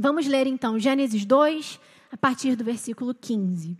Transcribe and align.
Vamos 0.00 0.28
ler 0.28 0.46
então 0.46 0.78
Gênesis 0.78 1.24
2, 1.24 1.80
a 2.12 2.16
partir 2.16 2.54
do 2.54 2.62
versículo 2.62 3.12
15. 3.12 3.76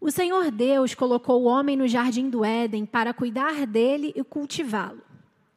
O 0.00 0.10
Senhor 0.10 0.50
Deus 0.50 0.96
colocou 0.96 1.42
o 1.42 1.44
homem 1.44 1.76
no 1.76 1.86
jardim 1.86 2.28
do 2.28 2.44
Éden 2.44 2.84
para 2.84 3.14
cuidar 3.14 3.68
dele 3.68 4.12
e 4.16 4.24
cultivá-lo. 4.24 5.00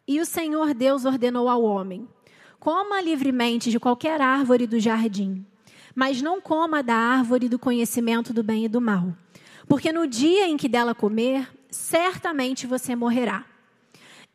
E 0.08 0.22
o 0.22 0.26
Senhor 0.26 0.76
Deus 0.76 1.04
ordenou 1.04 1.50
ao 1.50 1.64
homem: 1.64 2.08
Coma 2.60 3.02
livremente 3.02 3.72
de 3.72 3.80
qualquer 3.80 4.22
árvore 4.22 4.68
do 4.68 4.80
jardim, 4.80 5.44
mas 5.96 6.22
não 6.22 6.40
coma 6.40 6.84
da 6.84 6.94
árvore 6.94 7.50
do 7.50 7.58
conhecimento 7.58 8.36
do 8.36 8.44
bem 8.44 8.66
e 8.66 8.70
do 8.70 8.80
mal, 8.80 9.18
porque 9.68 9.92
no 9.92 10.06
dia 10.06 10.48
em 10.48 10.58
que 10.58 10.70
dela 10.70 10.94
comer, 10.94 11.50
certamente 11.72 12.68
você 12.68 12.96
morrerá. 12.96 13.44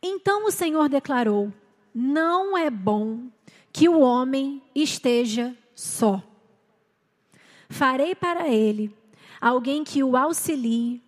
Então 0.03 0.45
o 0.45 0.51
Senhor 0.51 0.89
declarou: 0.89 1.53
Não 1.95 2.59
é 2.59 2.69
bom 2.69 3.29
que 3.73 3.89
o 3.89 4.01
homem 4.01 4.63
esteja 4.75 5.57
só. 5.75 6.23
Farei 7.69 8.15
para 8.15 8.49
ele 8.49 8.95
alguém 9.41 9.85
que 9.85 10.03
o 10.03 10.17
auxilie 10.17 11.03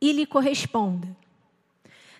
e 0.00 0.12
lhe 0.12 0.26
corresponda. 0.26 1.08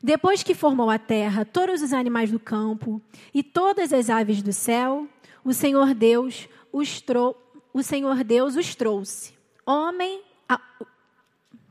Depois 0.02 0.42
que 0.42 0.54
formou 0.54 0.88
a 0.88 0.98
terra, 0.98 1.44
todos 1.44 1.82
os 1.82 1.92
animais 1.92 2.30
do 2.30 2.40
campo 2.40 3.02
e 3.34 3.42
todas 3.42 3.92
as 3.92 4.08
aves 4.08 4.42
do 4.42 4.52
céu, 4.52 5.06
o 5.44 5.52
Senhor 5.52 5.94
Deus 5.94 6.48
os, 6.72 7.00
trou 7.00 7.36
o 7.72 7.82
Senhor 7.82 8.24
Deus 8.24 8.56
os 8.56 8.74
trouxe. 8.74 9.34
Homem, 9.64 10.22
a... 10.48 10.60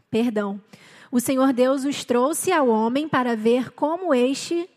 perdão. 0.09 0.61
O 1.11 1.19
Senhor 1.19 1.51
Deus 1.51 1.83
os 1.83 2.05
trouxe 2.05 2.51
ao 2.51 2.69
homem 2.69 3.09
para 3.09 3.35
ver 3.35 3.71
como 3.71 4.13
este 4.13 4.69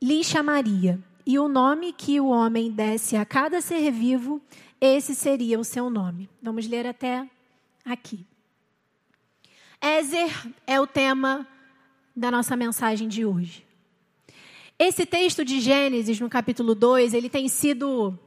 lhe 0.00 0.24
chamaria. 0.24 0.98
E 1.24 1.38
o 1.38 1.48
nome 1.48 1.92
que 1.92 2.20
o 2.20 2.28
homem 2.28 2.70
desse 2.70 3.16
a 3.16 3.24
cada 3.24 3.60
ser 3.60 3.90
vivo, 3.90 4.40
esse 4.80 5.14
seria 5.14 5.58
o 5.58 5.64
seu 5.64 5.88
nome. 5.88 6.28
Vamos 6.42 6.66
ler 6.66 6.86
até 6.86 7.28
aqui. 7.84 8.26
Ézer 9.80 10.30
é 10.66 10.80
o 10.80 10.86
tema 10.86 11.46
da 12.14 12.30
nossa 12.30 12.56
mensagem 12.56 13.08
de 13.08 13.24
hoje. 13.24 13.64
Esse 14.78 15.06
texto 15.06 15.44
de 15.44 15.60
Gênesis, 15.60 16.18
no 16.18 16.28
capítulo 16.28 16.74
2, 16.74 17.14
ele 17.14 17.28
tem 17.28 17.48
sido 17.48 18.18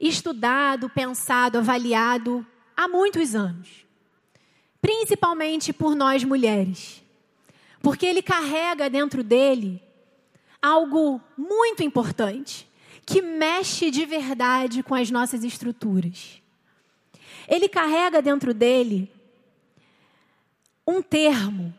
estudado, 0.00 0.88
pensado, 0.88 1.58
avaliado 1.58 2.46
há 2.74 2.88
muitos 2.88 3.34
anos. 3.34 3.84
Principalmente 4.80 5.72
por 5.72 5.94
nós 5.94 6.24
mulheres. 6.24 7.02
Porque 7.82 8.06
ele 8.06 8.22
carrega 8.22 8.88
dentro 8.88 9.22
dele 9.22 9.82
algo 10.64 11.20
muito 11.36 11.82
importante, 11.82 12.66
que 13.04 13.20
mexe 13.20 13.90
de 13.90 14.06
verdade 14.06 14.82
com 14.82 14.94
as 14.94 15.10
nossas 15.10 15.44
estruturas. 15.44 16.40
Ele 17.46 17.68
carrega 17.68 18.22
dentro 18.22 18.54
dele 18.54 19.12
um 20.86 21.02
termo 21.02 21.74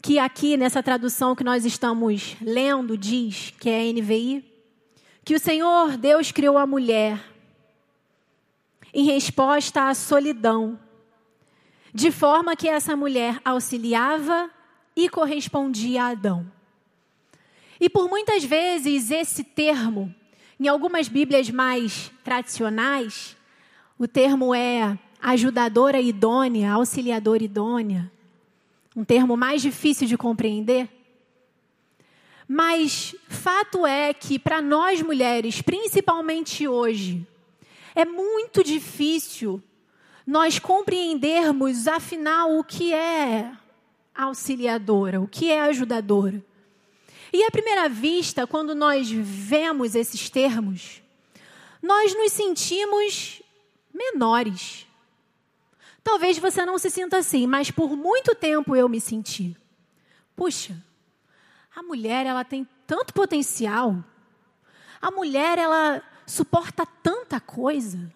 que 0.00 0.20
aqui 0.20 0.56
nessa 0.56 0.84
tradução 0.84 1.34
que 1.34 1.42
nós 1.42 1.64
estamos 1.64 2.36
lendo 2.40 2.96
diz, 2.96 3.52
que 3.58 3.68
é 3.68 3.80
a 3.80 3.92
NVI, 3.92 4.44
que 5.24 5.34
o 5.34 5.40
Senhor 5.40 5.96
Deus 5.96 6.30
criou 6.30 6.56
a 6.56 6.66
mulher 6.66 7.20
em 8.92 9.04
resposta 9.04 9.88
à 9.88 9.94
solidão, 9.94 10.78
de 11.92 12.12
forma 12.12 12.54
que 12.54 12.68
essa 12.68 12.94
mulher 12.94 13.40
auxiliava 13.44 14.48
e 14.94 15.08
correspondia 15.08 16.04
a 16.04 16.08
Adão. 16.10 16.53
E 17.80 17.88
por 17.88 18.08
muitas 18.08 18.44
vezes 18.44 19.10
esse 19.10 19.44
termo, 19.44 20.14
em 20.58 20.68
algumas 20.68 21.08
Bíblias 21.08 21.50
mais 21.50 22.10
tradicionais, 22.22 23.36
o 23.98 24.06
termo 24.06 24.54
é 24.54 24.98
ajudadora 25.20 26.00
idônea, 26.00 26.72
auxiliadora 26.72 27.42
idônea 27.42 28.12
um 28.96 29.04
termo 29.04 29.36
mais 29.36 29.60
difícil 29.60 30.06
de 30.06 30.16
compreender. 30.16 30.88
Mas 32.46 33.16
fato 33.28 33.86
é 33.86 34.14
que 34.14 34.38
para 34.38 34.62
nós 34.62 35.02
mulheres, 35.02 35.60
principalmente 35.60 36.68
hoje, 36.68 37.26
é 37.94 38.04
muito 38.04 38.62
difícil 38.62 39.62
nós 40.26 40.58
compreendermos 40.58 41.88
afinal 41.88 42.58
o 42.58 42.62
que 42.62 42.92
é 42.92 43.50
auxiliadora, 44.14 45.20
o 45.20 45.26
que 45.26 45.50
é 45.50 45.60
ajudadora. 45.62 46.42
E 47.34 47.42
à 47.42 47.50
primeira 47.50 47.88
vista, 47.88 48.46
quando 48.46 48.76
nós 48.76 49.10
vemos 49.10 49.96
esses 49.96 50.30
termos, 50.30 51.02
nós 51.82 52.14
nos 52.14 52.30
sentimos 52.30 53.42
menores. 53.92 54.86
Talvez 56.04 56.38
você 56.38 56.64
não 56.64 56.78
se 56.78 56.88
sinta 56.90 57.16
assim, 57.16 57.44
mas 57.48 57.72
por 57.72 57.96
muito 57.96 58.36
tempo 58.36 58.76
eu 58.76 58.88
me 58.88 59.00
senti. 59.00 59.56
Puxa, 60.36 60.80
a 61.74 61.82
mulher 61.82 62.24
ela 62.24 62.44
tem 62.44 62.68
tanto 62.86 63.12
potencial. 63.12 63.96
A 65.02 65.10
mulher 65.10 65.58
ela 65.58 66.04
suporta 66.24 66.86
tanta 67.02 67.40
coisa. 67.40 68.12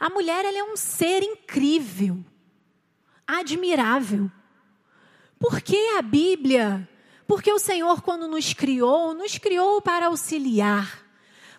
A 0.00 0.08
mulher 0.08 0.46
ela 0.46 0.56
é 0.56 0.64
um 0.64 0.78
ser 0.78 1.22
incrível, 1.22 2.24
admirável. 3.26 4.32
Por 5.38 5.60
que 5.60 5.98
a 5.98 6.00
Bíblia? 6.00 6.88
Porque 7.28 7.52
o 7.52 7.58
Senhor, 7.58 8.00
quando 8.00 8.26
nos 8.26 8.54
criou, 8.54 9.12
nos 9.12 9.36
criou 9.36 9.82
para 9.82 10.06
auxiliar. 10.06 11.04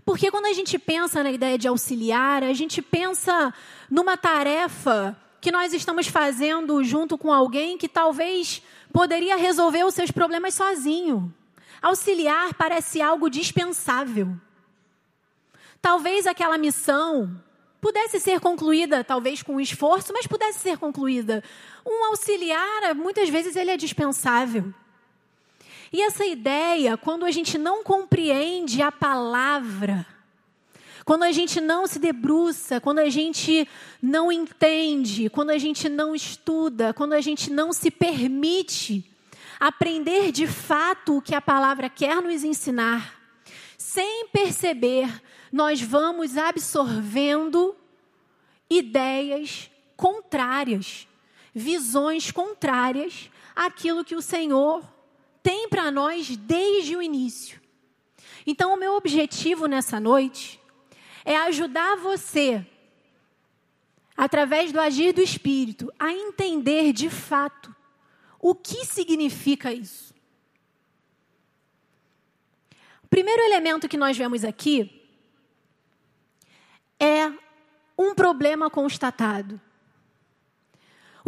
Porque 0.03 0.31
quando 0.31 0.47
a 0.47 0.53
gente 0.53 0.79
pensa 0.79 1.21
na 1.21 1.31
ideia 1.31 1.59
de 1.59 1.67
auxiliar, 1.67 2.43
a 2.43 2.53
gente 2.53 2.81
pensa 2.81 3.53
numa 3.87 4.17
tarefa 4.17 5.15
que 5.39 5.51
nós 5.51 5.71
estamos 5.71 6.07
fazendo 6.07 6.83
junto 6.83 7.19
com 7.19 7.31
alguém 7.31 7.77
que 7.77 7.87
talvez 7.87 8.63
poderia 8.91 9.37
resolver 9.37 9.83
os 9.83 9.93
seus 9.93 10.09
problemas 10.09 10.55
sozinho. 10.55 11.31
Auxiliar 11.79 12.55
parece 12.55 12.99
algo 12.99 13.29
dispensável. 13.29 14.35
Talvez 15.79 16.25
aquela 16.25 16.57
missão 16.57 17.39
pudesse 17.79 18.19
ser 18.19 18.39
concluída, 18.39 19.03
talvez 19.03 19.43
com 19.43 19.61
esforço, 19.61 20.11
mas 20.13 20.25
pudesse 20.25 20.57
ser 20.57 20.79
concluída. 20.79 21.43
Um 21.85 22.05
auxiliar, 22.05 22.95
muitas 22.95 23.29
vezes, 23.29 23.55
ele 23.55 23.69
é 23.69 23.77
dispensável. 23.77 24.73
E 25.91 26.01
essa 26.01 26.25
ideia, 26.25 26.95
quando 26.95 27.25
a 27.25 27.31
gente 27.31 27.57
não 27.57 27.83
compreende 27.83 28.81
a 28.81 28.91
palavra, 28.91 30.05
quando 31.03 31.23
a 31.23 31.31
gente 31.31 31.59
não 31.59 31.87
se 31.87 31.97
debruça, 31.97 32.79
quando 32.79 32.99
a 32.99 33.09
gente 33.09 33.67
não 33.99 34.31
entende, 34.31 35.27
quando 35.29 35.49
a 35.49 35.57
gente 35.57 35.89
não 35.89 36.13
estuda, 36.13 36.93
quando 36.93 37.13
a 37.13 37.21
gente 37.21 37.51
não 37.51 37.73
se 37.73 37.89
permite 37.89 39.03
aprender 39.59 40.31
de 40.31 40.45
fato 40.45 41.17
o 41.17 41.21
que 41.21 41.33
a 41.33 41.41
palavra 41.41 41.89
quer 41.89 42.21
nos 42.21 42.43
ensinar, 42.43 43.19
sem 43.75 44.27
perceber, 44.27 45.09
nós 45.51 45.81
vamos 45.81 46.37
absorvendo 46.37 47.75
ideias 48.69 49.71
contrárias, 49.97 51.07
visões 51.55 52.29
contrárias 52.29 53.31
àquilo 53.55 54.05
que 54.05 54.15
o 54.15 54.21
Senhor 54.21 54.83
tem 55.41 55.69
para 55.69 55.89
nós 55.91 56.35
desde 56.35 56.95
o 56.95 57.01
início. 57.01 57.61
Então, 58.45 58.73
o 58.73 58.77
meu 58.77 58.95
objetivo 58.95 59.67
nessa 59.67 59.99
noite 59.99 60.59
é 61.25 61.37
ajudar 61.37 61.97
você, 61.97 62.65
através 64.15 64.71
do 64.71 64.79
agir 64.79 65.13
do 65.13 65.21
Espírito, 65.21 65.91
a 65.99 66.11
entender 66.11 66.93
de 66.93 67.09
fato 67.09 67.75
o 68.39 68.55
que 68.55 68.85
significa 68.85 69.73
isso. 69.73 70.13
O 73.03 73.07
primeiro 73.09 73.41
elemento 73.41 73.89
que 73.89 73.97
nós 73.97 74.17
vemos 74.17 74.43
aqui 74.43 74.99
é 76.99 77.31
um 77.97 78.13
problema 78.13 78.69
constatado. 78.69 79.59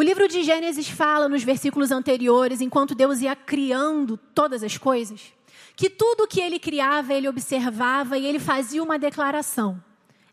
O 0.01 0.03
livro 0.03 0.27
de 0.27 0.42
Gênesis 0.42 0.89
fala 0.89 1.30
nos 1.30 1.44
versículos 1.44 1.92
anteriores, 1.92 2.59
enquanto 2.59 2.95
Deus 2.95 3.21
ia 3.21 3.36
criando 3.36 4.18
todas 4.18 4.63
as 4.63 4.75
coisas, 4.75 5.31
que 5.75 5.92
tudo 5.92 6.27
que 6.27 6.42
ele 6.42 6.57
criava, 6.57 7.13
ele 7.13 7.30
observava 7.30 8.18
e 8.18 8.25
ele 8.25 8.39
fazia 8.39 8.81
uma 8.81 8.98
declaração: 8.98 9.80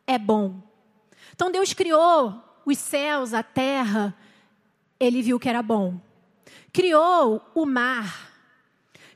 é 0.06 0.16
bom. 0.16 0.54
Então 1.34 1.52
Deus 1.52 1.74
criou 1.74 2.42
os 2.64 2.78
céus, 2.78 3.34
a 3.34 3.42
terra, 3.42 4.16
ele 4.98 5.20
viu 5.20 5.38
que 5.38 5.50
era 5.50 5.62
bom. 5.62 6.00
Criou 6.72 7.42
o 7.54 7.66
mar, 7.66 8.32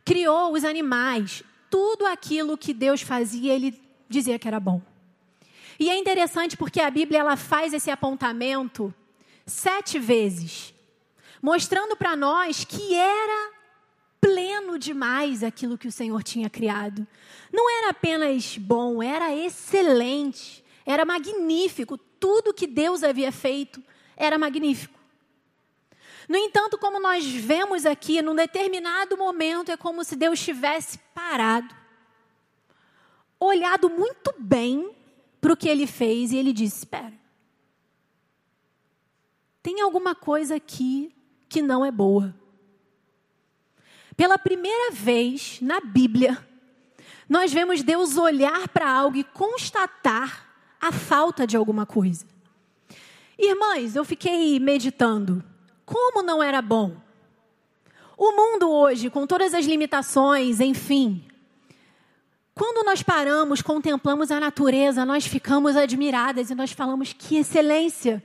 criou 0.04 0.52
os 0.52 0.66
animais, 0.66 1.42
tudo 1.70 2.04
aquilo 2.04 2.58
que 2.58 2.74
Deus 2.74 3.00
fazia, 3.00 3.54
ele 3.54 3.80
dizia 4.06 4.38
que 4.38 4.48
era 4.48 4.60
bom. 4.60 4.82
E 5.80 5.88
é 5.88 5.96
interessante 5.96 6.58
porque 6.58 6.82
a 6.82 6.90
Bíblia 6.90 7.20
ela 7.20 7.38
faz 7.38 7.72
esse 7.72 7.90
apontamento 7.90 8.94
sete 9.46 9.98
vezes, 9.98 10.74
mostrando 11.40 11.96
para 11.96 12.16
nós 12.16 12.64
que 12.64 12.94
era 12.94 13.52
pleno 14.20 14.78
demais 14.78 15.42
aquilo 15.42 15.76
que 15.76 15.88
o 15.88 15.92
Senhor 15.92 16.22
tinha 16.22 16.48
criado. 16.48 17.06
Não 17.52 17.68
era 17.78 17.90
apenas 17.90 18.56
bom, 18.56 19.02
era 19.02 19.34
excelente, 19.34 20.64
era 20.86 21.04
magnífico. 21.04 21.98
Tudo 21.98 22.54
que 22.54 22.66
Deus 22.66 23.02
havia 23.02 23.32
feito 23.32 23.82
era 24.16 24.38
magnífico. 24.38 24.98
No 26.28 26.36
entanto, 26.36 26.78
como 26.78 27.00
nós 27.00 27.26
vemos 27.26 27.84
aqui, 27.84 28.22
num 28.22 28.34
determinado 28.34 29.16
momento, 29.16 29.72
é 29.72 29.76
como 29.76 30.04
se 30.04 30.14
Deus 30.14 30.40
tivesse 30.40 30.98
parado, 31.12 31.74
olhado 33.40 33.90
muito 33.90 34.32
bem 34.38 34.94
para 35.40 35.52
o 35.52 35.56
que 35.56 35.68
ele 35.68 35.86
fez 35.86 36.30
e 36.30 36.36
ele 36.36 36.52
disse: 36.52 36.78
Espera, 36.78 37.12
tem 39.72 39.80
alguma 39.80 40.14
coisa 40.14 40.56
aqui 40.56 41.10
que 41.48 41.62
não 41.62 41.82
é 41.82 41.90
boa. 41.90 42.34
Pela 44.14 44.36
primeira 44.36 44.92
vez 44.92 45.60
na 45.62 45.80
Bíblia, 45.80 46.46
nós 47.26 47.50
vemos 47.50 47.82
Deus 47.82 48.18
olhar 48.18 48.68
para 48.68 48.90
algo 48.90 49.16
e 49.16 49.24
constatar 49.24 50.46
a 50.78 50.92
falta 50.92 51.46
de 51.46 51.56
alguma 51.56 51.86
coisa. 51.86 52.26
Irmãs, 53.38 53.96
eu 53.96 54.04
fiquei 54.04 54.60
meditando. 54.60 55.42
Como 55.86 56.22
não 56.22 56.42
era 56.42 56.60
bom? 56.60 56.94
O 58.18 58.32
mundo 58.32 58.70
hoje, 58.70 59.08
com 59.08 59.26
todas 59.26 59.54
as 59.54 59.64
limitações, 59.64 60.60
enfim. 60.60 61.24
Quando 62.54 62.84
nós 62.84 63.02
paramos, 63.02 63.62
contemplamos 63.62 64.30
a 64.30 64.38
natureza, 64.38 65.06
nós 65.06 65.26
ficamos 65.26 65.76
admiradas 65.76 66.50
e 66.50 66.54
nós 66.54 66.72
falamos 66.72 67.14
que 67.14 67.36
excelência, 67.36 68.22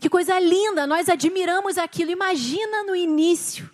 que 0.00 0.08
coisa 0.08 0.38
linda, 0.38 0.86
nós 0.86 1.08
admiramos 1.08 1.76
aquilo. 1.76 2.10
Imagina 2.10 2.84
no 2.84 2.94
início, 2.94 3.68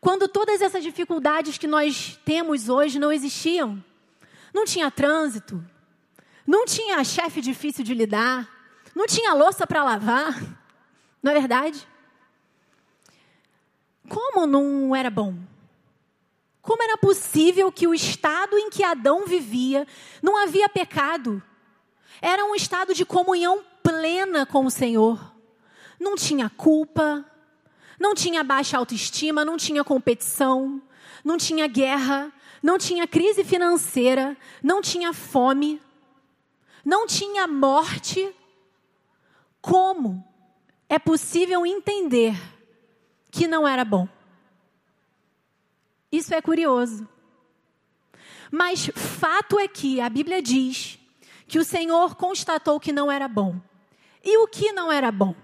quando 0.00 0.28
todas 0.28 0.60
essas 0.60 0.82
dificuldades 0.82 1.58
que 1.58 1.66
nós 1.66 2.18
temos 2.24 2.68
hoje 2.68 2.98
não 2.98 3.12
existiam. 3.12 3.82
Não 4.52 4.64
tinha 4.64 4.88
trânsito, 4.88 5.64
não 6.46 6.64
tinha 6.64 7.02
chefe 7.02 7.40
difícil 7.40 7.82
de 7.82 7.92
lidar, 7.92 8.48
não 8.94 9.04
tinha 9.04 9.34
louça 9.34 9.66
para 9.66 9.82
lavar, 9.82 10.40
não 11.20 11.32
é 11.32 11.34
verdade? 11.34 11.88
Como 14.08 14.46
não 14.46 14.94
era 14.94 15.10
bom? 15.10 15.34
Como 16.62 16.82
era 16.82 16.96
possível 16.96 17.72
que 17.72 17.88
o 17.88 17.94
estado 17.94 18.56
em 18.56 18.70
que 18.70 18.84
Adão 18.84 19.26
vivia 19.26 19.86
não 20.22 20.36
havia 20.36 20.68
pecado? 20.68 21.42
Era 22.22 22.44
um 22.44 22.54
estado 22.54 22.94
de 22.94 23.04
comunhão 23.04 23.64
plena 23.84 24.46
com 24.46 24.64
o 24.64 24.70
Senhor. 24.70 25.32
Não 26.00 26.16
tinha 26.16 26.50
culpa, 26.50 27.24
não 28.00 28.14
tinha 28.14 28.42
baixa 28.42 28.78
autoestima, 28.78 29.44
não 29.44 29.58
tinha 29.58 29.84
competição, 29.84 30.82
não 31.22 31.36
tinha 31.36 31.66
guerra, 31.66 32.32
não 32.62 32.78
tinha 32.78 33.06
crise 33.06 33.44
financeira, 33.44 34.36
não 34.62 34.80
tinha 34.80 35.12
fome, 35.12 35.80
não 36.84 37.06
tinha 37.06 37.46
morte. 37.46 38.34
Como 39.60 40.24
é 40.88 40.98
possível 40.98 41.64
entender 41.64 42.34
que 43.30 43.46
não 43.46 43.68
era 43.68 43.84
bom. 43.84 44.08
Isso 46.10 46.34
é 46.34 46.40
curioso. 46.40 47.08
Mas 48.50 48.86
fato 48.94 49.58
é 49.58 49.66
que 49.66 50.00
a 50.00 50.08
Bíblia 50.08 50.40
diz 50.40 50.98
que 51.46 51.58
o 51.58 51.64
Senhor 51.64 52.14
constatou 52.14 52.78
que 52.78 52.92
não 52.92 53.10
era 53.10 53.26
bom. 53.26 53.60
E 54.24 54.38
o 54.38 54.48
que 54.48 54.72
não 54.72 54.90
era 54.90 55.12
bom? 55.12 55.34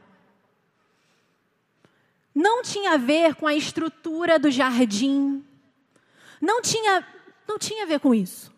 Não 2.35 2.63
tinha 2.63 2.95
a 2.95 2.97
ver 2.97 3.35
com 3.35 3.47
a 3.47 3.55
estrutura 3.55 4.39
do 4.39 4.51
jardim. 4.51 5.45
Não 6.41 6.63
tinha, 6.63 7.07
não 7.47 7.59
tinha 7.59 7.83
a 7.83 7.87
ver 7.87 8.01
com 8.01 8.15
isso. 8.15 8.51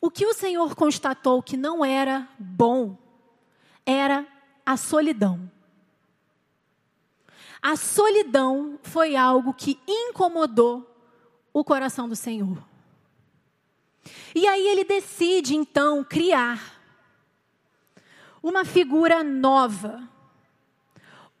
O 0.00 0.10
que 0.10 0.24
o 0.24 0.32
Senhor 0.32 0.74
constatou 0.74 1.42
que 1.42 1.56
não 1.56 1.84
era 1.84 2.28
bom 2.38 2.96
era 3.84 4.26
a 4.64 4.76
solidão. 4.76 5.50
A 7.60 7.76
solidão 7.76 8.78
foi 8.82 9.16
algo 9.16 9.52
que 9.52 9.78
incomodou 9.86 10.88
o 11.52 11.64
coração 11.64 12.08
do 12.08 12.16
Senhor. 12.16 12.62
E 14.34 14.46
aí 14.46 14.66
ele 14.68 14.84
decide 14.84 15.54
então 15.54 16.04
criar 16.04 16.75
uma 18.48 18.64
figura 18.64 19.24
nova, 19.24 20.08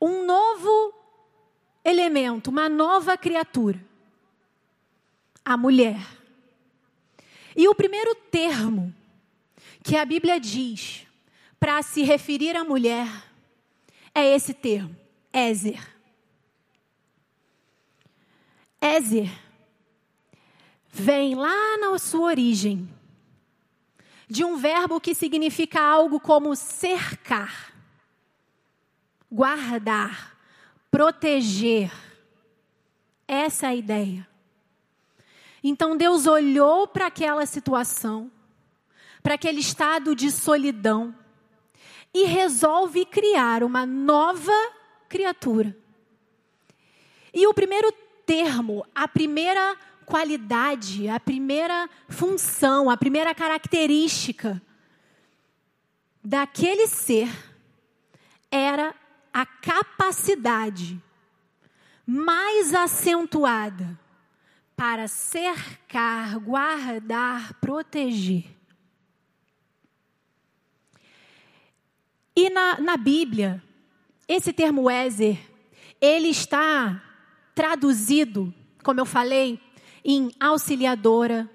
um 0.00 0.26
novo 0.26 0.92
elemento, 1.84 2.50
uma 2.50 2.68
nova 2.68 3.16
criatura, 3.16 3.80
a 5.44 5.56
mulher. 5.56 6.04
E 7.54 7.68
o 7.68 7.76
primeiro 7.76 8.12
termo 8.28 8.92
que 9.84 9.96
a 9.96 10.04
Bíblia 10.04 10.40
diz 10.40 11.06
para 11.60 11.80
se 11.80 12.02
referir 12.02 12.56
à 12.56 12.64
mulher 12.64 13.06
é 14.12 14.34
esse 14.34 14.52
termo, 14.52 14.96
Ézer. 15.32 15.80
Ézer 18.80 19.30
vem 20.90 21.36
lá 21.36 21.78
na 21.78 21.96
sua 22.00 22.26
origem 22.26 22.95
de 24.28 24.44
um 24.44 24.56
verbo 24.56 25.00
que 25.00 25.14
significa 25.14 25.80
algo 25.80 26.18
como 26.18 26.56
cercar, 26.56 27.72
guardar, 29.30 30.36
proteger. 30.90 31.92
Essa 33.28 33.66
é 33.66 33.68
a 33.70 33.74
ideia. 33.74 34.28
Então 35.62 35.96
Deus 35.96 36.26
olhou 36.26 36.86
para 36.86 37.06
aquela 37.06 37.46
situação, 37.46 38.30
para 39.22 39.34
aquele 39.34 39.60
estado 39.60 40.14
de 40.14 40.30
solidão, 40.30 41.14
e 42.14 42.24
resolve 42.24 43.04
criar 43.04 43.62
uma 43.62 43.84
nova 43.84 44.52
criatura. 45.08 45.76
E 47.34 47.46
o 47.46 47.52
primeiro 47.52 47.92
termo, 48.24 48.86
a 48.94 49.06
primeira 49.06 49.76
qualidade, 50.06 51.08
a 51.08 51.18
primeira 51.18 51.90
função, 52.08 52.88
a 52.88 52.96
primeira 52.96 53.34
característica 53.34 54.62
daquele 56.24 56.86
ser 56.86 57.28
era 58.50 58.94
a 59.32 59.44
capacidade 59.44 61.02
mais 62.06 62.72
acentuada 62.72 63.98
para 64.76 65.08
cercar, 65.08 66.38
guardar, 66.38 67.54
proteger. 67.54 68.44
E 72.34 72.50
na, 72.50 72.78
na 72.80 72.96
Bíblia, 72.96 73.62
esse 74.28 74.52
termo 74.52 74.90
Ézer, 74.90 75.38
ele 76.00 76.28
está 76.28 77.02
traduzido, 77.54 78.52
como 78.82 79.00
eu 79.00 79.06
falei, 79.06 79.58
em 80.08 80.30
auxiliadora. 80.38 81.50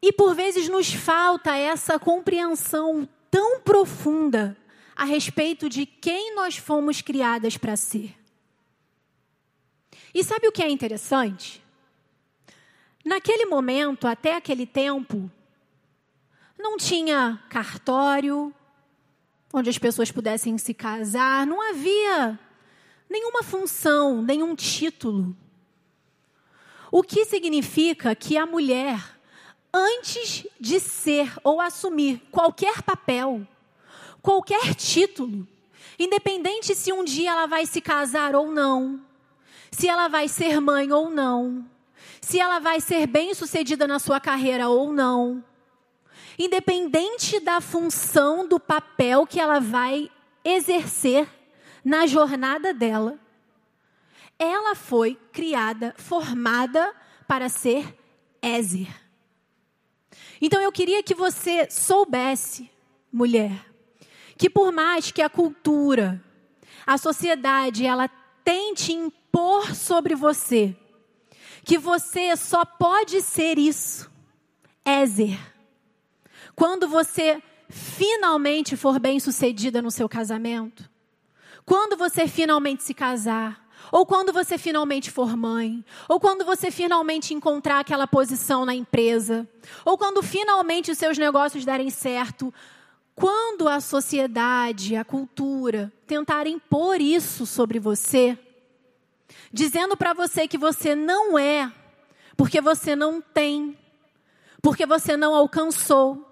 E 0.00 0.12
por 0.12 0.32
vezes 0.32 0.68
nos 0.68 0.92
falta 0.92 1.56
essa 1.56 1.98
compreensão 1.98 3.08
tão 3.28 3.58
profunda 3.60 4.56
a 4.94 5.04
respeito 5.04 5.68
de 5.68 5.84
quem 5.84 6.36
nós 6.36 6.56
fomos 6.56 7.02
criadas 7.02 7.56
para 7.56 7.74
ser. 7.74 8.16
E 10.14 10.22
sabe 10.22 10.46
o 10.46 10.52
que 10.52 10.62
é 10.62 10.70
interessante? 10.70 11.60
Naquele 13.04 13.46
momento, 13.46 14.06
até 14.06 14.36
aquele 14.36 14.66
tempo, 14.66 15.28
não 16.56 16.76
tinha 16.76 17.42
cartório, 17.50 18.54
onde 19.52 19.68
as 19.68 19.78
pessoas 19.78 20.12
pudessem 20.12 20.56
se 20.58 20.72
casar, 20.72 21.44
não 21.44 21.60
havia 21.60 22.38
nenhuma 23.12 23.42
função, 23.42 24.22
nenhum 24.22 24.56
título. 24.56 25.36
O 26.90 27.02
que 27.02 27.26
significa 27.26 28.14
que 28.14 28.38
a 28.38 28.46
mulher, 28.46 28.98
antes 29.72 30.46
de 30.58 30.80
ser 30.80 31.30
ou 31.44 31.60
assumir 31.60 32.22
qualquer 32.30 32.80
papel, 32.80 33.46
qualquer 34.22 34.74
título, 34.74 35.46
independente 35.98 36.74
se 36.74 36.90
um 36.90 37.04
dia 37.04 37.32
ela 37.32 37.46
vai 37.46 37.66
se 37.66 37.82
casar 37.82 38.34
ou 38.34 38.50
não, 38.50 39.00
se 39.70 39.88
ela 39.88 40.08
vai 40.08 40.26
ser 40.26 40.58
mãe 40.58 40.90
ou 40.90 41.10
não, 41.10 41.66
se 42.20 42.40
ela 42.40 42.58
vai 42.60 42.80
ser 42.80 43.06
bem-sucedida 43.06 43.86
na 43.86 43.98
sua 43.98 44.20
carreira 44.20 44.70
ou 44.70 44.90
não, 44.90 45.44
independente 46.38 47.40
da 47.40 47.60
função, 47.60 48.48
do 48.48 48.58
papel 48.58 49.26
que 49.26 49.38
ela 49.38 49.60
vai 49.60 50.10
exercer 50.44 51.28
na 51.84 52.06
jornada 52.06 52.72
dela, 52.72 53.18
ela 54.38 54.74
foi 54.74 55.18
criada, 55.32 55.94
formada 55.96 56.94
para 57.26 57.48
ser 57.48 57.96
Ézer. 58.40 58.88
Então 60.40 60.60
eu 60.60 60.72
queria 60.72 61.02
que 61.02 61.14
você 61.14 61.68
soubesse, 61.70 62.70
mulher, 63.12 63.52
que 64.36 64.50
por 64.50 64.72
mais 64.72 65.10
que 65.10 65.22
a 65.22 65.30
cultura, 65.30 66.22
a 66.86 66.98
sociedade, 66.98 67.86
ela 67.86 68.08
tente 68.44 68.92
impor 68.92 69.74
sobre 69.74 70.14
você 70.14 70.76
que 71.64 71.78
você 71.78 72.36
só 72.36 72.64
pode 72.64 73.20
ser 73.22 73.58
isso, 73.58 74.10
Ézer, 74.84 75.38
quando 76.56 76.88
você 76.88 77.40
finalmente 77.68 78.76
for 78.76 78.98
bem-sucedida 78.98 79.80
no 79.80 79.90
seu 79.90 80.08
casamento, 80.08 80.90
quando 81.64 81.96
você 81.96 82.26
finalmente 82.26 82.82
se 82.82 82.94
casar, 82.94 83.62
ou 83.90 84.06
quando 84.06 84.32
você 84.32 84.56
finalmente 84.56 85.10
for 85.10 85.36
mãe, 85.36 85.84
ou 86.08 86.20
quando 86.20 86.44
você 86.44 86.70
finalmente 86.70 87.34
encontrar 87.34 87.80
aquela 87.80 88.06
posição 88.06 88.64
na 88.64 88.74
empresa, 88.74 89.48
ou 89.84 89.98
quando 89.98 90.22
finalmente 90.22 90.90
os 90.90 90.98
seus 90.98 91.18
negócios 91.18 91.64
derem 91.64 91.90
certo, 91.90 92.52
quando 93.14 93.68
a 93.68 93.80
sociedade, 93.80 94.96
a 94.96 95.04
cultura 95.04 95.92
tentar 96.06 96.46
impor 96.46 97.00
isso 97.00 97.44
sobre 97.44 97.78
você, 97.78 98.38
dizendo 99.52 99.96
para 99.96 100.12
você 100.12 100.48
que 100.48 100.58
você 100.58 100.94
não 100.94 101.38
é, 101.38 101.70
porque 102.36 102.60
você 102.60 102.96
não 102.96 103.20
tem, 103.20 103.78
porque 104.62 104.86
você 104.86 105.16
não 105.16 105.34
alcançou, 105.34 106.28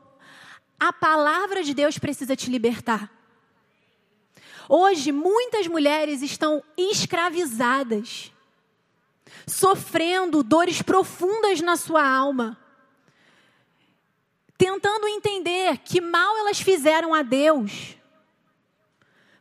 a 0.79 0.93
palavra 0.93 1.63
de 1.63 1.75
Deus 1.75 1.99
precisa 1.99 2.35
te 2.35 2.51
libertar. 2.51 3.20
Hoje, 4.69 5.12
muitas 5.12 5.67
mulheres 5.67 6.23
estão 6.23 6.62
escravizadas, 6.76 8.33
sofrendo 9.47 10.43
dores 10.43 10.83
profundas 10.83 11.61
na 11.61 11.76
sua 11.76 12.07
alma, 12.07 12.59
tentando 14.57 15.09
entender 15.09 15.79
que 15.79 16.00
mal 16.00 16.37
elas 16.38 16.61
fizeram 16.61 17.14
a 17.14 17.23
Deus, 17.23 17.97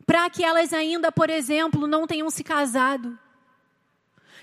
para 0.06 0.30
que 0.30 0.44
elas 0.44 0.74
ainda, 0.74 1.12
por 1.12 1.30
exemplo, 1.30 1.86
não 1.86 2.08
tenham 2.08 2.30
se 2.30 2.44
casado. 2.44 3.18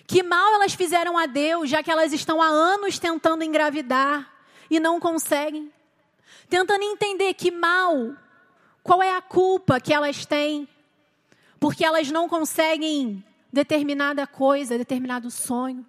Que 0.07 0.23
mal 0.23 0.55
elas 0.55 0.75
fizeram 0.75 1.19
a 1.19 1.27
Deus, 1.27 1.69
já 1.69 1.83
que 1.83 1.91
elas 1.91 2.13
estão 2.13 2.41
há 2.41 2.47
anos 2.47 2.99
tentando 2.99 3.43
engravidar 3.43 4.33
e 4.71 4.79
não 4.79 5.01
conseguem. 5.01 5.73
Tentando 6.49 6.85
entender 6.85 7.35
que 7.35 7.51
mal, 7.51 8.15
qual 8.87 9.03
é 9.03 9.15
a 9.15 9.21
culpa 9.21 9.81
que 9.81 9.93
elas 9.93 10.25
têm 10.25 10.69
porque 11.59 11.85
elas 11.85 12.11
não 12.11 12.29
conseguem 12.29 13.25
determinada 13.53 14.27
coisa, 14.27 14.79
determinado 14.79 15.31
sonho. 15.31 15.87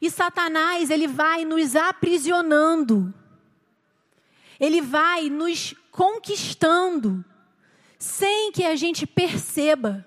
E 0.00 0.10
Satanás, 0.10 0.90
ele 0.90 1.06
vai 1.06 1.44
nos 1.44 1.74
aprisionando. 1.74 3.12
Ele 4.58 4.80
vai 4.80 5.28
nos 5.28 5.74
conquistando 5.90 7.24
sem 7.98 8.52
que 8.52 8.64
a 8.64 8.76
gente 8.76 9.06
perceba, 9.06 10.06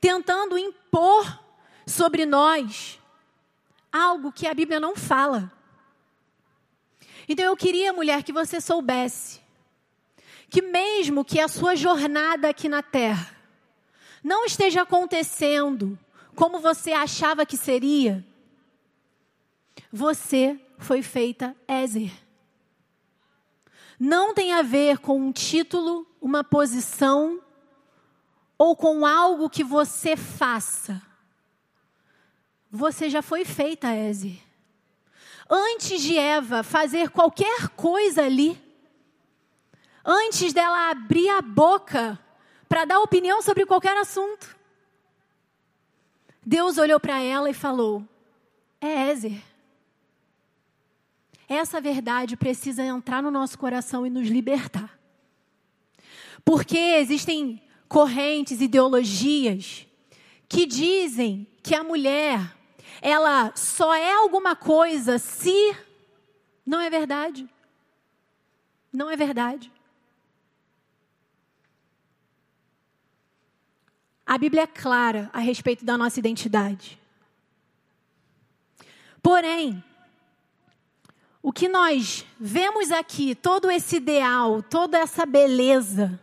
tentando 0.00 0.58
impor 0.58 1.42
sobre 1.86 2.26
nós 2.26 2.98
algo 3.92 4.32
que 4.32 4.46
a 4.46 4.54
Bíblia 4.54 4.80
não 4.80 4.96
fala. 4.96 5.52
Então 7.28 7.44
eu 7.44 7.56
queria, 7.56 7.92
mulher, 7.92 8.22
que 8.22 8.32
você 8.32 8.60
soubesse 8.60 9.37
que 10.50 10.62
mesmo 10.62 11.24
que 11.24 11.40
a 11.40 11.48
sua 11.48 11.76
jornada 11.76 12.48
aqui 12.48 12.68
na 12.68 12.82
terra 12.82 13.36
não 14.22 14.44
esteja 14.44 14.82
acontecendo 14.82 15.98
como 16.34 16.60
você 16.60 16.92
achava 16.92 17.44
que 17.44 17.56
seria, 17.56 18.24
você 19.92 20.58
foi 20.78 21.02
feita 21.02 21.56
Ézer. 21.66 22.12
Não 23.98 24.32
tem 24.32 24.52
a 24.52 24.62
ver 24.62 24.98
com 24.98 25.18
um 25.20 25.32
título, 25.32 26.06
uma 26.20 26.44
posição 26.44 27.40
ou 28.56 28.76
com 28.76 29.04
algo 29.04 29.50
que 29.50 29.64
você 29.64 30.16
faça. 30.16 31.02
Você 32.70 33.10
já 33.10 33.22
foi 33.22 33.44
feita 33.44 33.88
Ézer. 33.88 34.38
Antes 35.50 36.02
de 36.02 36.16
Eva 36.16 36.62
fazer 36.62 37.10
qualquer 37.10 37.68
coisa 37.70 38.22
ali, 38.22 38.60
antes 40.04 40.52
dela 40.52 40.90
abrir 40.90 41.28
a 41.28 41.42
boca 41.42 42.18
para 42.68 42.84
dar 42.84 43.00
opinião 43.00 43.40
sobre 43.42 43.64
qualquer 43.64 43.96
assunto. 43.96 44.56
Deus 46.44 46.78
olhou 46.78 46.98
para 46.98 47.20
ela 47.20 47.50
e 47.50 47.54
falou: 47.54 48.06
É 48.80 49.10
Ézer. 49.10 49.42
Essa 51.48 51.80
verdade 51.80 52.36
precisa 52.36 52.82
entrar 52.82 53.22
no 53.22 53.30
nosso 53.30 53.58
coração 53.58 54.06
e 54.06 54.10
nos 54.10 54.28
libertar. 54.28 54.98
Porque 56.44 56.78
existem 56.78 57.62
correntes, 57.88 58.60
ideologias 58.60 59.86
que 60.48 60.66
dizem 60.66 61.46
que 61.62 61.74
a 61.74 61.82
mulher, 61.82 62.54
ela 63.02 63.52
só 63.54 63.94
é 63.94 64.14
alguma 64.14 64.56
coisa 64.56 65.18
se 65.18 65.76
não 66.64 66.80
é 66.80 66.88
verdade. 66.90 67.48
Não 68.92 69.10
é 69.10 69.16
verdade. 69.16 69.72
A 74.28 74.36
Bíblia 74.36 74.64
é 74.64 74.66
clara 74.66 75.30
a 75.32 75.38
respeito 75.38 75.86
da 75.86 75.96
nossa 75.96 76.18
identidade. 76.18 77.00
Porém, 79.22 79.82
o 81.42 81.50
que 81.50 81.66
nós 81.66 82.26
vemos 82.38 82.92
aqui, 82.92 83.34
todo 83.34 83.70
esse 83.70 83.96
ideal, 83.96 84.62
toda 84.62 84.98
essa 84.98 85.24
beleza, 85.24 86.20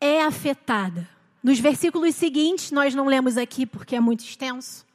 é 0.00 0.22
afetada. 0.22 1.06
Nos 1.42 1.60
versículos 1.60 2.14
seguintes, 2.14 2.70
nós 2.70 2.94
não 2.94 3.04
lemos 3.04 3.36
aqui 3.36 3.66
porque 3.66 3.94
é 3.94 4.00
muito 4.00 4.20
extenso, 4.20 4.86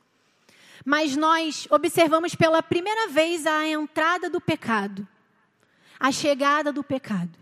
mas 0.84 1.16
nós 1.16 1.68
observamos 1.70 2.34
pela 2.34 2.64
primeira 2.64 3.08
vez 3.10 3.46
a 3.46 3.68
entrada 3.68 4.32
do 4.32 4.42
pecado, 4.42 5.08
a 6.00 6.12
chegada 6.12 6.74
do 6.74 6.84
pecado. 6.84 7.38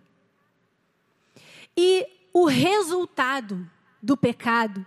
E 1.77 2.05
o 2.33 2.43
resultado 2.43 3.71
do 4.03 4.17
pecado 4.17 4.85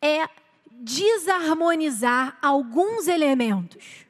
é 0.00 0.28
desarmonizar 0.70 2.38
alguns 2.40 3.08
elementos. 3.08 4.06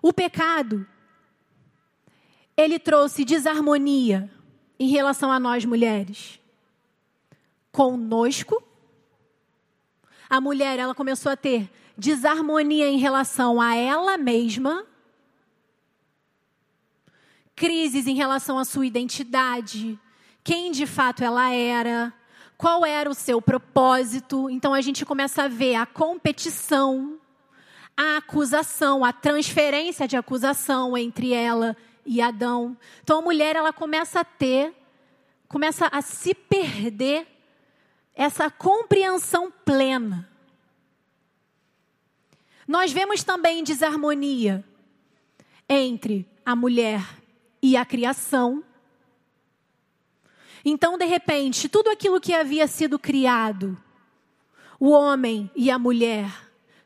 O 0.00 0.10
pecado, 0.10 0.86
ele 2.56 2.78
trouxe 2.78 3.26
desarmonia 3.26 4.30
em 4.78 4.88
relação 4.88 5.30
a 5.30 5.38
nós 5.38 5.66
mulheres. 5.66 6.40
Conosco, 7.70 8.62
a 10.30 10.40
mulher, 10.40 10.78
ela 10.78 10.94
começou 10.94 11.30
a 11.30 11.36
ter 11.36 11.70
desarmonia 11.98 12.88
em 12.88 12.98
relação 12.98 13.60
a 13.60 13.74
ela 13.74 14.16
mesma, 14.16 14.86
crises 17.54 18.06
em 18.06 18.14
relação 18.14 18.58
à 18.58 18.64
sua 18.64 18.86
identidade, 18.86 20.00
quem 20.42 20.70
de 20.70 20.86
fato 20.86 21.22
ela 21.22 21.52
era, 21.52 22.12
qual 22.56 22.84
era 22.84 23.08
o 23.08 23.14
seu 23.14 23.40
propósito. 23.40 24.50
Então 24.50 24.74
a 24.74 24.80
gente 24.80 25.04
começa 25.04 25.44
a 25.44 25.48
ver 25.48 25.76
a 25.76 25.86
competição, 25.86 27.18
a 27.96 28.16
acusação, 28.18 29.04
a 29.04 29.12
transferência 29.12 30.06
de 30.06 30.16
acusação 30.16 30.96
entre 30.96 31.32
ela 31.32 31.76
e 32.04 32.20
Adão. 32.20 32.76
Então 33.02 33.18
a 33.18 33.22
mulher 33.22 33.56
ela 33.56 33.72
começa 33.72 34.20
a 34.20 34.24
ter, 34.24 34.74
começa 35.48 35.86
a 35.86 36.02
se 36.02 36.34
perder 36.34 37.26
essa 38.14 38.50
compreensão 38.50 39.50
plena. 39.64 40.28
Nós 42.66 42.92
vemos 42.92 43.24
também 43.24 43.64
desarmonia 43.64 44.64
entre 45.68 46.28
a 46.44 46.54
mulher 46.54 47.02
e 47.62 47.76
a 47.76 47.84
criação. 47.84 48.62
Então, 50.64 50.98
de 50.98 51.04
repente, 51.04 51.68
tudo 51.68 51.90
aquilo 51.90 52.20
que 52.20 52.34
havia 52.34 52.66
sido 52.66 52.98
criado, 52.98 53.78
o 54.78 54.90
homem 54.90 55.50
e 55.54 55.70
a 55.70 55.78
mulher, 55.78 56.30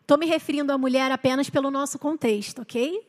estou 0.01 0.17
me 0.17 0.27
referindo 0.27 0.73
à 0.73 0.79
mulher 0.79 1.11
apenas 1.11 1.51
pelo 1.51 1.71
nosso 1.71 1.99
contexto, 1.99 2.63
ok? 2.63 3.07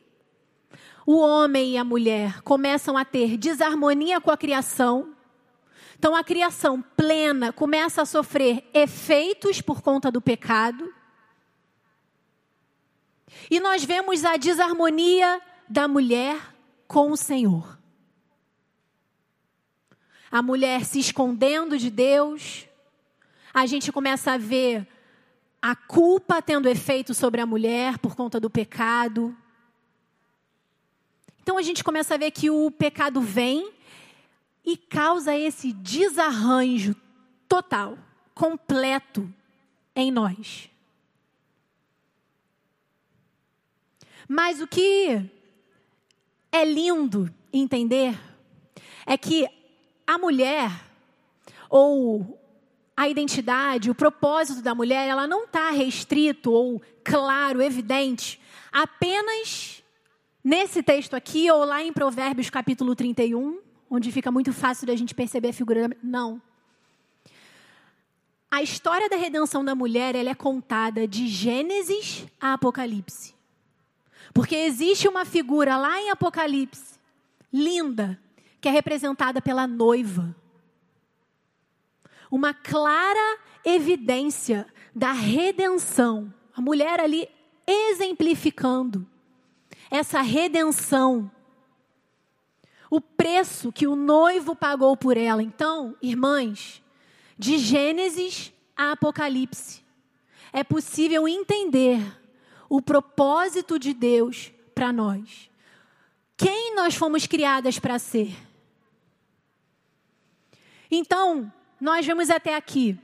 O 1.06 1.18
homem 1.18 1.72
e 1.72 1.76
a 1.76 1.84
mulher 1.84 2.42
começam 2.42 2.96
a 2.96 3.04
ter 3.04 3.36
desarmonia 3.36 4.20
com 4.20 4.30
a 4.30 4.36
criação. 4.36 5.14
Então, 5.96 6.16
a 6.16 6.24
criação 6.24 6.82
plena 6.96 7.52
começa 7.52 8.02
a 8.02 8.06
sofrer 8.06 8.68
efeitos 8.74 9.60
por 9.60 9.80
conta 9.80 10.10
do 10.10 10.20
pecado. 10.20 10.92
E 13.48 13.60
nós 13.60 13.84
vemos 13.84 14.24
a 14.24 14.36
desarmonia 14.36 15.40
da 15.68 15.86
mulher 15.86 16.54
com 16.88 17.12
o 17.12 17.16
Senhor 17.16 17.75
a 20.36 20.42
mulher 20.42 20.84
se 20.84 20.98
escondendo 20.98 21.78
de 21.78 21.88
Deus, 21.88 22.68
a 23.54 23.64
gente 23.64 23.90
começa 23.90 24.32
a 24.32 24.36
ver 24.36 24.86
a 25.62 25.74
culpa 25.74 26.42
tendo 26.42 26.68
efeito 26.68 27.14
sobre 27.14 27.40
a 27.40 27.46
mulher 27.46 27.96
por 27.96 28.14
conta 28.14 28.38
do 28.38 28.50
pecado. 28.50 29.34
Então 31.40 31.56
a 31.56 31.62
gente 31.62 31.82
começa 31.82 32.12
a 32.12 32.18
ver 32.18 32.32
que 32.32 32.50
o 32.50 32.70
pecado 32.70 33.22
vem 33.22 33.72
e 34.62 34.76
causa 34.76 35.34
esse 35.34 35.72
desarranjo 35.72 36.94
total, 37.48 37.96
completo 38.34 39.32
em 39.94 40.10
nós. 40.10 40.68
Mas 44.28 44.60
o 44.60 44.66
que 44.66 45.30
é 46.52 46.62
lindo 46.62 47.32
entender 47.50 48.20
é 49.06 49.16
que 49.16 49.48
a 50.06 50.18
mulher, 50.18 50.70
ou 51.68 52.38
a 52.96 53.08
identidade, 53.08 53.90
o 53.90 53.94
propósito 53.94 54.62
da 54.62 54.74
mulher, 54.74 55.08
ela 55.08 55.26
não 55.26 55.44
está 55.44 55.70
restrito 55.70 56.50
ou 56.50 56.80
claro, 57.04 57.60
evidente, 57.60 58.40
apenas 58.72 59.82
nesse 60.42 60.82
texto 60.82 61.14
aqui 61.14 61.50
ou 61.50 61.64
lá 61.64 61.82
em 61.82 61.92
Provérbios 61.92 62.48
capítulo 62.48 62.94
31, 62.94 63.60
onde 63.90 64.10
fica 64.10 64.30
muito 64.30 64.52
fácil 64.52 64.86
da 64.86 64.96
gente 64.96 65.14
perceber 65.14 65.48
a 65.48 65.52
figura. 65.52 65.90
Não. 66.02 66.40
A 68.50 68.62
história 68.62 69.08
da 69.08 69.16
redenção 69.16 69.64
da 69.64 69.74
mulher 69.74 70.14
ela 70.14 70.30
é 70.30 70.34
contada 70.34 71.06
de 71.06 71.28
Gênesis 71.28 72.26
a 72.40 72.54
Apocalipse. 72.54 73.34
Porque 74.32 74.54
existe 74.54 75.08
uma 75.08 75.24
figura 75.24 75.76
lá 75.76 76.00
em 76.00 76.10
Apocalipse, 76.10 76.98
linda, 77.52 78.18
que 78.60 78.68
é 78.68 78.72
representada 78.72 79.40
pela 79.40 79.66
noiva. 79.66 80.34
Uma 82.30 82.52
clara 82.52 83.38
evidência 83.64 84.66
da 84.94 85.12
redenção. 85.12 86.32
A 86.54 86.60
mulher 86.60 87.00
ali 87.00 87.28
exemplificando 87.66 89.06
essa 89.90 90.20
redenção. 90.20 91.30
O 92.90 93.00
preço 93.00 93.72
que 93.72 93.86
o 93.86 93.96
noivo 93.96 94.54
pagou 94.54 94.96
por 94.96 95.16
ela. 95.16 95.42
Então, 95.42 95.96
irmãs, 96.00 96.82
de 97.38 97.58
Gênesis 97.58 98.52
a 98.76 98.92
Apocalipse, 98.92 99.84
é 100.52 100.62
possível 100.62 101.26
entender 101.26 102.00
o 102.68 102.80
propósito 102.80 103.78
de 103.78 103.92
Deus 103.92 104.52
para 104.74 104.92
nós. 104.92 105.50
Quem 106.36 106.74
nós 106.74 106.94
fomos 106.94 107.26
criadas 107.26 107.78
para 107.78 107.98
ser. 107.98 108.36
Então, 110.90 111.52
nós 111.80 112.04
vemos 112.06 112.30
até 112.30 112.54
aqui 112.54 112.98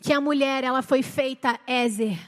que 0.00 0.12
a 0.12 0.20
mulher 0.20 0.62
ela 0.62 0.82
foi 0.82 1.02
feita 1.02 1.58
Ézer 1.66 2.18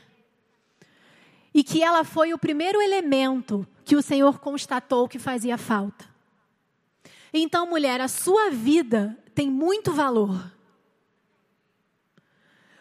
e 1.53 1.63
que 1.63 1.83
ela 1.83 2.05
foi 2.05 2.33
o 2.33 2.39
primeiro 2.39 2.81
elemento 2.81 3.67
que 3.85 3.97
o 3.97 4.03
Senhor 4.03 4.39
constatou 4.39 5.09
que 5.09 5.19
fazia 5.19 5.59
falta. 5.59 6.09
Então, 7.33 7.67
mulher, 7.67 8.01
a 8.01 8.09
sua 8.09 8.51
vida 8.51 9.17
tem 9.35 9.51
muito 9.51 9.93
valor. 9.93 10.51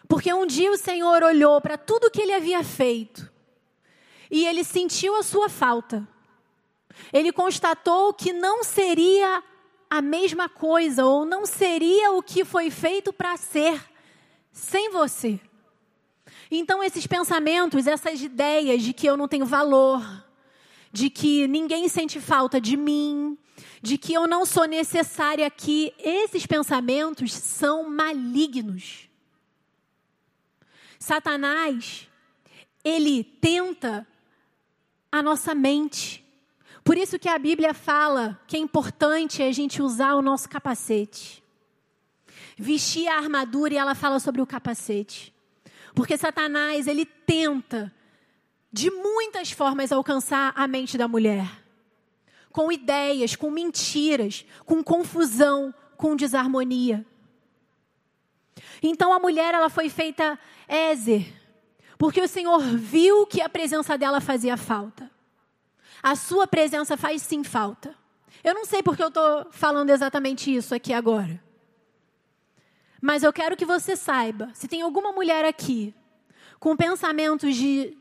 Porque 0.08 0.32
um 0.32 0.44
dia 0.44 0.72
o 0.72 0.76
Senhor 0.76 1.22
olhou 1.22 1.60
para 1.60 1.78
tudo 1.78 2.10
que 2.10 2.20
ele 2.20 2.32
havia 2.32 2.64
feito 2.64 3.30
e 4.30 4.44
ele 4.44 4.64
sentiu 4.64 5.16
a 5.16 5.22
sua 5.22 5.48
falta. 5.48 6.06
Ele 7.12 7.32
constatou 7.32 8.12
que 8.12 8.32
não 8.32 8.64
seria 8.64 9.42
a 9.88 10.00
mesma 10.00 10.48
coisa 10.48 11.04
ou 11.04 11.24
não 11.24 11.44
seria 11.44 12.12
o 12.12 12.22
que 12.22 12.44
foi 12.44 12.70
feito 12.70 13.12
para 13.12 13.36
ser 13.36 13.82
sem 14.52 14.90
você. 14.90 15.40
Então, 16.50 16.82
esses 16.82 17.06
pensamentos, 17.06 17.86
essas 17.86 18.20
ideias 18.20 18.82
de 18.82 18.92
que 18.92 19.06
eu 19.06 19.16
não 19.16 19.28
tenho 19.28 19.46
valor, 19.46 20.02
de 20.92 21.08
que 21.08 21.46
ninguém 21.46 21.88
sente 21.88 22.20
falta 22.20 22.60
de 22.60 22.76
mim, 22.76 23.38
de 23.80 23.96
que 23.96 24.12
eu 24.12 24.26
não 24.26 24.44
sou 24.44 24.64
necessária 24.64 25.46
aqui, 25.46 25.92
esses 25.98 26.46
pensamentos 26.46 27.32
são 27.32 27.88
malignos. 27.88 29.08
Satanás, 30.98 32.08
ele 32.84 33.24
tenta 33.24 34.06
a 35.10 35.22
nossa 35.22 35.54
mente. 35.54 36.24
Por 36.90 36.98
isso 36.98 37.20
que 37.20 37.28
a 37.28 37.38
Bíblia 37.38 37.72
fala 37.72 38.36
que 38.48 38.56
é 38.56 38.58
importante 38.58 39.44
a 39.44 39.52
gente 39.52 39.80
usar 39.80 40.16
o 40.16 40.22
nosso 40.22 40.48
capacete. 40.48 41.40
Vestir 42.58 43.06
a 43.06 43.16
armadura 43.16 43.74
e 43.74 43.76
ela 43.76 43.94
fala 43.94 44.18
sobre 44.18 44.42
o 44.42 44.46
capacete. 44.46 45.32
Porque 45.94 46.18
Satanás, 46.18 46.88
ele 46.88 47.04
tenta 47.06 47.94
de 48.72 48.90
muitas 48.90 49.52
formas 49.52 49.92
alcançar 49.92 50.52
a 50.56 50.66
mente 50.66 50.98
da 50.98 51.06
mulher. 51.06 51.48
Com 52.50 52.72
ideias, 52.72 53.36
com 53.36 53.52
mentiras, 53.52 54.44
com 54.66 54.82
confusão, 54.82 55.72
com 55.96 56.16
desarmonia. 56.16 57.06
Então 58.82 59.12
a 59.12 59.20
mulher 59.20 59.54
ela 59.54 59.70
foi 59.70 59.88
feita 59.88 60.36
Ézer, 60.66 61.24
porque 61.96 62.20
o 62.20 62.26
Senhor 62.26 62.58
viu 62.58 63.28
que 63.28 63.40
a 63.40 63.48
presença 63.48 63.96
dela 63.96 64.20
fazia 64.20 64.56
falta. 64.56 65.08
A 66.02 66.14
sua 66.16 66.46
presença 66.46 66.96
faz 66.96 67.22
sim 67.22 67.44
falta. 67.44 67.94
Eu 68.42 68.54
não 68.54 68.64
sei 68.64 68.82
porque 68.82 69.02
eu 69.02 69.08
estou 69.08 69.46
falando 69.50 69.90
exatamente 69.90 70.54
isso 70.54 70.74
aqui 70.74 70.92
agora. 70.92 71.42
Mas 73.00 73.22
eu 73.22 73.32
quero 73.32 73.56
que 73.56 73.64
você 73.64 73.96
saiba, 73.96 74.50
se 74.54 74.68
tem 74.68 74.82
alguma 74.82 75.12
mulher 75.12 75.44
aqui 75.44 75.94
com 76.58 76.76
pensamentos 76.76 77.56
de 77.56 77.96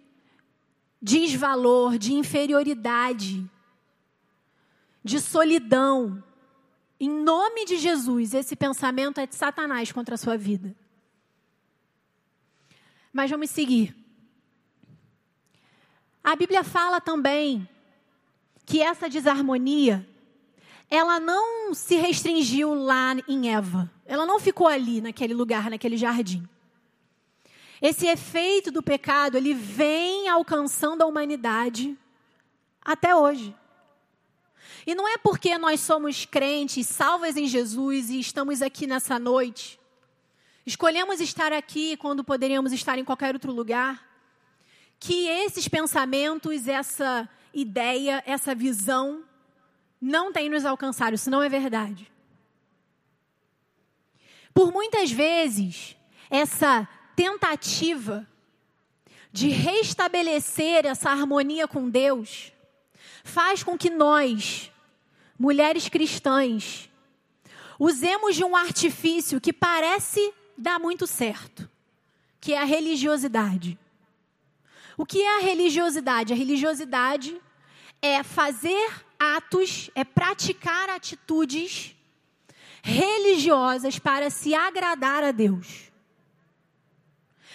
desvalor, 1.02 1.98
de 1.98 2.14
inferioridade, 2.14 3.50
de 5.04 5.20
solidão, 5.22 6.22
em 7.00 7.10
nome 7.10 7.64
de 7.64 7.78
Jesus, 7.78 8.34
esse 8.34 8.56
pensamento 8.58 9.22
é 9.22 9.26
de 9.26 9.36
Satanás 9.36 9.92
contra 9.92 10.16
a 10.16 10.18
sua 10.18 10.38
vida. 10.38 10.76
Mas 13.14 13.32
vamos 13.32 13.50
seguir. 13.50 13.96
A 16.22 16.36
Bíblia 16.36 16.64
fala 16.64 17.00
também 17.00 17.68
que 18.70 18.84
essa 18.84 19.10
desarmonia 19.10 20.08
ela 20.92 21.20
não 21.20 21.74
se 21.74 21.96
restringiu 21.96 22.76
lá 22.76 23.16
em 23.28 23.52
Eva. 23.52 23.92
Ela 24.06 24.28
não 24.28 24.40
ficou 24.40 24.68
ali 24.68 25.02
naquele 25.02 25.34
lugar, 25.34 25.72
naquele 25.72 25.98
jardim. 25.98 26.48
Esse 27.82 28.06
efeito 28.06 28.72
do 28.72 28.84
pecado, 28.84 29.38
ele 29.38 29.56
vem 29.56 30.30
alcançando 30.30 31.02
a 31.02 31.08
humanidade 31.08 31.98
até 32.80 33.16
hoje. 33.16 33.56
E 34.86 34.94
não 34.94 35.08
é 35.08 35.18
porque 35.18 35.58
nós 35.58 35.80
somos 35.80 36.26
crentes, 36.26 36.86
salvas 36.86 37.38
em 37.38 37.48
Jesus 37.48 38.12
e 38.12 38.20
estamos 38.20 38.62
aqui 38.62 38.86
nessa 38.86 39.18
noite, 39.18 39.80
escolhemos 40.64 41.20
estar 41.20 41.52
aqui 41.52 41.98
quando 41.98 42.24
poderíamos 42.24 42.72
estar 42.72 43.00
em 43.00 43.04
qualquer 43.04 43.34
outro 43.34 43.52
lugar, 43.52 44.08
que 45.00 45.28
esses 45.28 45.68
pensamentos, 45.68 46.68
essa 46.68 47.28
ideia, 47.54 48.24
essa 48.26 48.54
visão 48.54 49.24
não 50.02 50.32
tem 50.32 50.50
nos 50.50 50.66
alcançado. 50.66 51.14
Isso 51.14 51.30
não 51.30 51.44
é 51.44 51.50
verdade. 51.50 52.12
Por 54.54 54.72
muitas 54.72 55.12
vezes, 55.12 55.96
essa 56.30 56.88
tentativa 57.16 58.28
de 59.32 59.50
restabelecer 59.50 60.86
essa 60.86 61.10
harmonia 61.10 61.68
com 61.68 61.90
Deus 61.90 62.52
faz 63.24 63.64
com 63.64 63.78
que 63.78 63.90
nós, 63.90 64.72
mulheres 65.38 65.88
cristãs, 65.88 66.90
usemos 67.78 68.36
de 68.36 68.44
um 68.44 68.56
artifício 68.56 69.40
que 69.40 69.54
parece 69.54 70.34
dar 70.58 70.80
muito 70.80 71.06
certo, 71.06 71.70
que 72.42 72.54
é 72.54 72.60
a 72.60 72.66
religiosidade. 72.66 73.78
O 75.00 75.06
que 75.06 75.22
é 75.22 75.38
a 75.38 75.40
religiosidade? 75.40 76.34
A 76.34 76.36
religiosidade 76.36 77.42
é 78.02 78.22
fazer 78.22 78.92
atos, 79.18 79.90
é 79.96 80.04
praticar 80.04 80.90
atitudes 80.90 81.96
religiosas 82.84 83.98
para 83.98 84.30
se 84.30 84.54
agradar 84.54 85.24
a 85.24 85.32
Deus. 85.32 85.90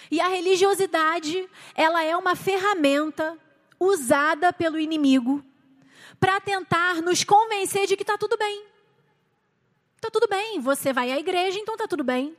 E 0.09 0.19
a 0.19 0.27
religiosidade, 0.27 1.47
ela 1.75 2.03
é 2.03 2.17
uma 2.17 2.35
ferramenta 2.35 3.37
usada 3.79 4.51
pelo 4.51 4.79
inimigo 4.79 5.45
para 6.19 6.41
tentar 6.41 6.95
nos 6.95 7.23
convencer 7.23 7.85
de 7.85 7.95
que 7.95 8.01
está 8.01 8.17
tudo 8.17 8.35
bem. 8.37 8.65
Está 9.97 10.09
tudo 10.09 10.27
bem, 10.27 10.59
você 10.59 10.91
vai 10.91 11.11
à 11.11 11.19
igreja, 11.19 11.59
então 11.59 11.75
está 11.75 11.87
tudo 11.87 12.03
bem. 12.03 12.35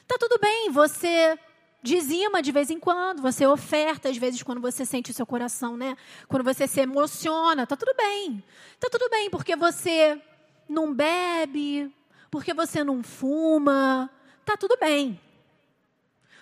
Está 0.00 0.16
tudo 0.18 0.38
bem, 0.40 0.70
você 0.70 1.38
dizima 1.86 2.42
de 2.42 2.52
vez 2.52 2.68
em 2.68 2.78
quando, 2.78 3.22
você 3.22 3.46
oferta 3.46 4.08
às 4.08 4.16
vezes 4.16 4.42
quando 4.42 4.60
você 4.60 4.84
sente 4.84 5.10
o 5.10 5.14
seu 5.14 5.24
coração, 5.24 5.76
né? 5.76 5.96
Quando 6.28 6.42
você 6.42 6.66
se 6.66 6.80
emociona, 6.80 7.66
tá 7.66 7.76
tudo 7.76 7.94
bem. 7.96 8.42
Tá 8.78 8.88
tudo 8.90 9.08
bem 9.08 9.30
porque 9.30 9.54
você 9.56 10.20
não 10.68 10.92
bebe, 10.92 11.90
porque 12.30 12.52
você 12.52 12.82
não 12.82 13.02
fuma, 13.02 14.10
tá 14.44 14.56
tudo 14.56 14.76
bem. 14.78 15.18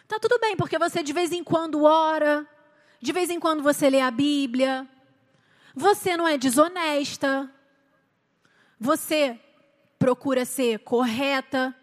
Tá 0.09 0.19
tudo 0.19 0.39
bem 0.41 0.57
porque 0.57 0.79
você 0.79 1.03
de 1.03 1.13
vez 1.13 1.31
em 1.31 1.45
quando 1.45 1.85
ora, 1.85 2.47
de 3.01 3.13
vez 3.13 3.31
em 3.31 3.39
quando 3.39 3.63
você 3.63 3.89
lê 3.91 4.01
a 4.01 4.11
Bíblia. 4.11 4.89
Você 5.75 6.17
não 6.17 6.27
é 6.27 6.39
desonesta. 6.39 7.51
Você 8.81 9.39
procura 9.99 10.45
ser 10.45 10.81
correta 10.81 11.75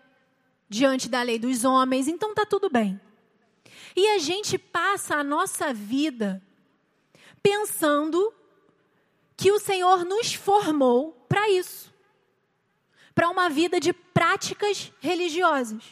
diante 0.68 1.10
da 1.10 1.22
lei 1.22 1.38
dos 1.38 1.64
homens, 1.64 2.08
então 2.08 2.34
tá 2.34 2.46
tudo 2.46 2.70
bem. 2.70 3.00
E 3.96 4.08
a 4.10 4.18
gente 4.20 4.58
passa 4.58 5.16
a 5.16 5.24
nossa 5.24 5.74
vida 5.74 6.42
pensando 7.42 8.34
que 9.36 9.52
o 9.52 9.60
Senhor 9.60 10.06
nos 10.06 10.34
formou 10.34 11.14
para 11.28 11.50
isso 11.50 11.92
para 13.14 13.30
uma 13.30 13.50
vida 13.50 13.80
de 13.80 13.94
práticas 13.94 14.92
religiosas. 15.00 15.84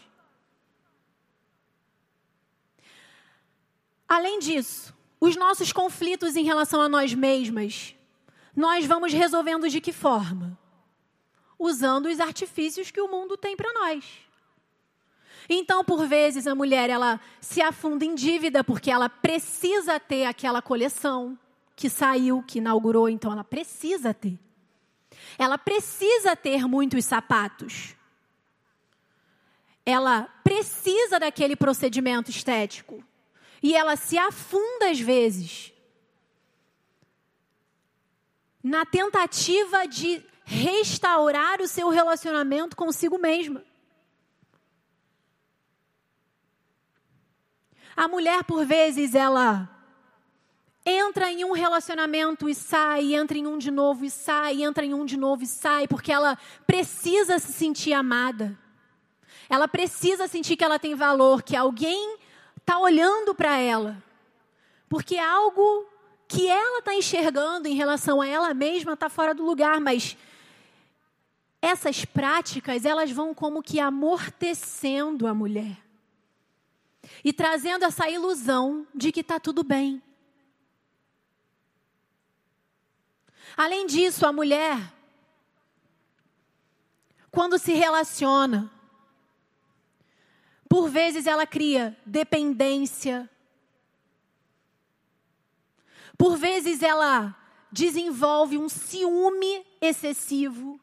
Além 4.07 4.39
disso, 4.39 4.95
os 5.19 5.35
nossos 5.35 5.71
conflitos 5.71 6.35
em 6.35 6.43
relação 6.43 6.81
a 6.81 6.89
nós 6.89 7.13
mesmas, 7.13 7.95
nós 8.55 8.85
vamos 8.85 9.13
resolvendo 9.13 9.69
de 9.69 9.79
que 9.79 9.93
forma? 9.93 10.57
Usando 11.57 12.07
os 12.07 12.19
artifícios 12.19 12.89
que 12.89 13.01
o 13.01 13.07
mundo 13.07 13.37
tem 13.37 13.55
para 13.55 13.71
nós. 13.73 14.05
Então, 15.49 15.83
por 15.83 16.05
vezes, 16.05 16.45
a 16.45 16.53
mulher 16.53 16.91
ela 16.91 17.19
se 17.41 17.59
afunda 17.59 18.05
em 18.05 18.13
dívida 18.13 18.63
porque 18.63 18.91
ela 18.91 19.09
precisa 19.09 19.99
ter 19.99 20.25
aquela 20.25 20.61
coleção 20.61 21.37
que 21.75 21.89
saiu, 21.89 22.43
que 22.43 22.59
inaugurou, 22.59 23.09
então 23.09 23.31
ela 23.31 23.43
precisa 23.43 24.13
ter. 24.13 24.37
Ela 25.37 25.57
precisa 25.57 26.35
ter 26.35 26.67
muitos 26.67 27.03
sapatos. 27.05 27.95
Ela 29.85 30.23
precisa 30.43 31.19
daquele 31.19 31.55
procedimento 31.55 32.29
estético. 32.29 33.03
E 33.63 33.75
ela 33.75 33.95
se 33.95 34.17
afunda 34.17 34.91
às 34.91 34.99
vezes 34.99 35.73
na 38.61 38.85
tentativa 38.85 39.87
de 39.87 40.23
restaurar 40.43 41.61
o 41.61 41.67
seu 41.67 41.89
relacionamento 41.89 42.75
consigo 42.75 43.17
mesma. 43.17 43.63
A 47.99 48.07
mulher, 48.07 48.45
por 48.45 48.65
vezes, 48.65 49.13
ela 49.13 49.69
entra 50.85 51.29
em 51.33 51.43
um 51.43 51.51
relacionamento 51.51 52.47
e 52.47 52.55
sai, 52.55 53.13
entra 53.13 53.37
em 53.37 53.45
um 53.45 53.57
de 53.57 53.69
novo 53.69 54.05
e 54.05 54.09
sai, 54.09 54.63
entra 54.63 54.85
em 54.85 54.93
um 54.93 55.03
de 55.03 55.17
novo 55.17 55.43
e 55.43 55.45
sai, 55.45 55.85
porque 55.85 56.09
ela 56.09 56.37
precisa 56.65 57.39
se 57.39 57.51
sentir 57.51 57.91
amada. 57.91 58.57
Ela 59.49 59.67
precisa 59.67 60.29
sentir 60.29 60.55
que 60.55 60.63
ela 60.63 60.79
tem 60.79 60.95
valor, 60.95 61.43
que 61.43 61.57
alguém 61.57 62.17
está 62.55 62.79
olhando 62.79 63.35
para 63.35 63.57
ela. 63.57 64.01
Porque 64.87 65.17
algo 65.17 65.85
que 66.25 66.47
ela 66.47 66.79
está 66.79 66.95
enxergando 66.95 67.67
em 67.67 67.75
relação 67.75 68.21
a 68.21 68.27
ela 68.27 68.53
mesma 68.53 68.93
está 68.93 69.09
fora 69.09 69.33
do 69.33 69.43
lugar, 69.43 69.81
mas 69.81 70.15
essas 71.61 72.05
práticas, 72.05 72.85
elas 72.85 73.11
vão 73.11 73.33
como 73.33 73.61
que 73.61 73.77
amortecendo 73.77 75.27
a 75.27 75.33
mulher 75.33 75.88
e 77.23 77.33
trazendo 77.33 77.85
essa 77.85 78.09
ilusão 78.09 78.87
de 78.93 79.11
que 79.11 79.21
está 79.21 79.39
tudo 79.39 79.63
bem. 79.63 80.01
Além 83.57 83.85
disso, 83.87 84.25
a 84.25 84.31
mulher, 84.31 84.93
quando 87.31 87.57
se 87.57 87.73
relaciona, 87.73 88.71
por 90.67 90.89
vezes 90.89 91.25
ela 91.25 91.45
cria 91.47 91.97
dependência, 92.05 93.29
por 96.17 96.37
vezes 96.37 96.83
ela 96.83 97.35
desenvolve 97.71 98.57
um 98.57 98.69
ciúme 98.69 99.65
excessivo, 99.81 100.79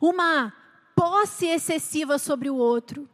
uma 0.00 0.52
posse 0.94 1.46
excessiva 1.46 2.18
sobre 2.18 2.50
o 2.50 2.56
outro. 2.56 3.08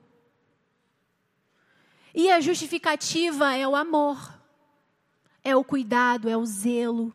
E 2.14 2.30
a 2.30 2.40
justificativa 2.40 3.54
é 3.54 3.66
o 3.66 3.76
amor, 3.76 4.38
é 5.44 5.54
o 5.54 5.64
cuidado, 5.64 6.28
é 6.28 6.36
o 6.36 6.44
zelo. 6.44 7.14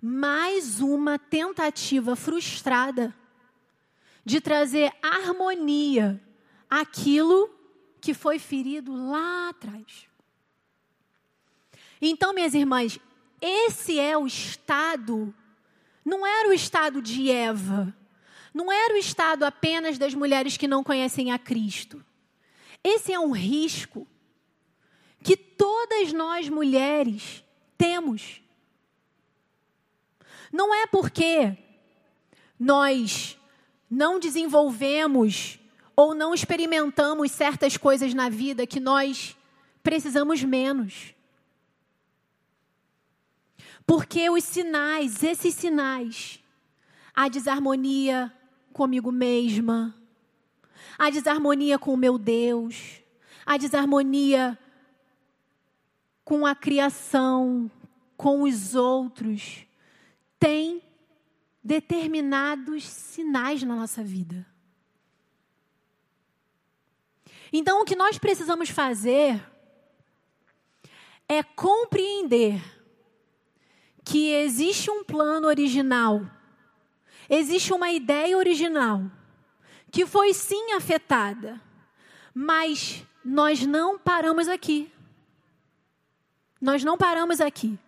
Mais 0.00 0.80
uma 0.80 1.18
tentativa 1.18 2.16
frustrada 2.16 3.14
de 4.24 4.40
trazer 4.40 4.92
harmonia 5.02 6.20
àquilo 6.68 7.50
que 8.00 8.12
foi 8.12 8.38
ferido 8.38 8.92
lá 8.92 9.50
atrás. 9.50 10.08
Então, 12.00 12.34
minhas 12.34 12.52
irmãs, 12.52 12.98
esse 13.40 13.98
é 13.98 14.18
o 14.18 14.26
estado, 14.26 15.32
não 16.04 16.26
era 16.26 16.48
o 16.48 16.52
estado 16.52 17.00
de 17.00 17.30
Eva, 17.30 17.96
não 18.52 18.72
era 18.72 18.94
o 18.94 18.96
estado 18.96 19.44
apenas 19.44 19.98
das 19.98 20.14
mulheres 20.14 20.56
que 20.56 20.66
não 20.66 20.82
conhecem 20.82 21.30
a 21.30 21.38
Cristo. 21.38 22.04
Esse 22.82 23.12
é 23.12 23.18
um 23.18 23.32
risco 23.32 24.06
que 25.22 25.36
todas 25.36 26.12
nós 26.12 26.48
mulheres 26.48 27.44
temos. 27.78 28.42
Não 30.52 30.74
é 30.74 30.86
porque 30.86 31.56
nós 32.58 33.38
não 33.90 34.18
desenvolvemos 34.18 35.58
ou 35.94 36.14
não 36.14 36.34
experimentamos 36.34 37.30
certas 37.30 37.76
coisas 37.76 38.14
na 38.14 38.28
vida 38.28 38.66
que 38.66 38.80
nós 38.80 39.36
precisamos 39.82 40.42
menos. 40.42 41.14
Porque 43.86 44.28
os 44.30 44.44
sinais, 44.44 45.22
esses 45.22 45.54
sinais, 45.54 46.40
a 47.14 47.28
desarmonia 47.28 48.32
comigo 48.72 49.12
mesma, 49.12 49.94
a 50.98 51.10
desarmonia 51.10 51.78
com 51.78 51.94
o 51.94 51.96
meu 51.96 52.18
Deus, 52.18 53.02
a 53.44 53.56
desarmonia 53.56 54.58
com 56.24 56.46
a 56.46 56.54
criação, 56.54 57.70
com 58.16 58.42
os 58.42 58.74
outros, 58.74 59.66
tem 60.38 60.82
determinados 61.62 62.84
sinais 62.84 63.62
na 63.62 63.76
nossa 63.76 64.02
vida. 64.02 64.46
Então, 67.52 67.82
o 67.82 67.84
que 67.84 67.94
nós 67.94 68.18
precisamos 68.18 68.70
fazer 68.70 69.44
é 71.28 71.42
compreender 71.42 72.60
que 74.04 74.30
existe 74.32 74.90
um 74.90 75.04
plano 75.04 75.46
original, 75.46 76.28
existe 77.28 77.72
uma 77.72 77.90
ideia 77.92 78.36
original 78.36 79.10
que 79.92 80.06
foi 80.06 80.32
sim 80.32 80.72
afetada, 80.72 81.60
mas 82.34 83.04
nós 83.22 83.64
não 83.66 83.98
paramos 83.98 84.48
aqui. 84.48 84.90
Nós 86.58 86.82
não 86.82 86.96
paramos 86.96 87.42
aqui. 87.42 87.78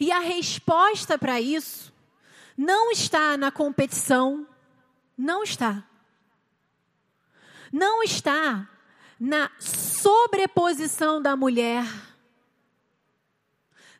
E 0.00 0.10
a 0.10 0.18
resposta 0.18 1.16
para 1.16 1.40
isso 1.40 1.92
não 2.58 2.90
está 2.90 3.36
na 3.36 3.52
competição, 3.52 4.46
não 5.16 5.44
está. 5.44 5.84
Não 7.72 8.02
está 8.02 8.68
na 9.18 9.48
sobreposição 9.60 11.22
da 11.22 11.36
mulher. 11.36 11.84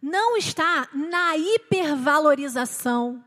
Não 0.03 0.37
está 0.37 0.89
na 0.93 1.37
hipervalorização. 1.37 3.25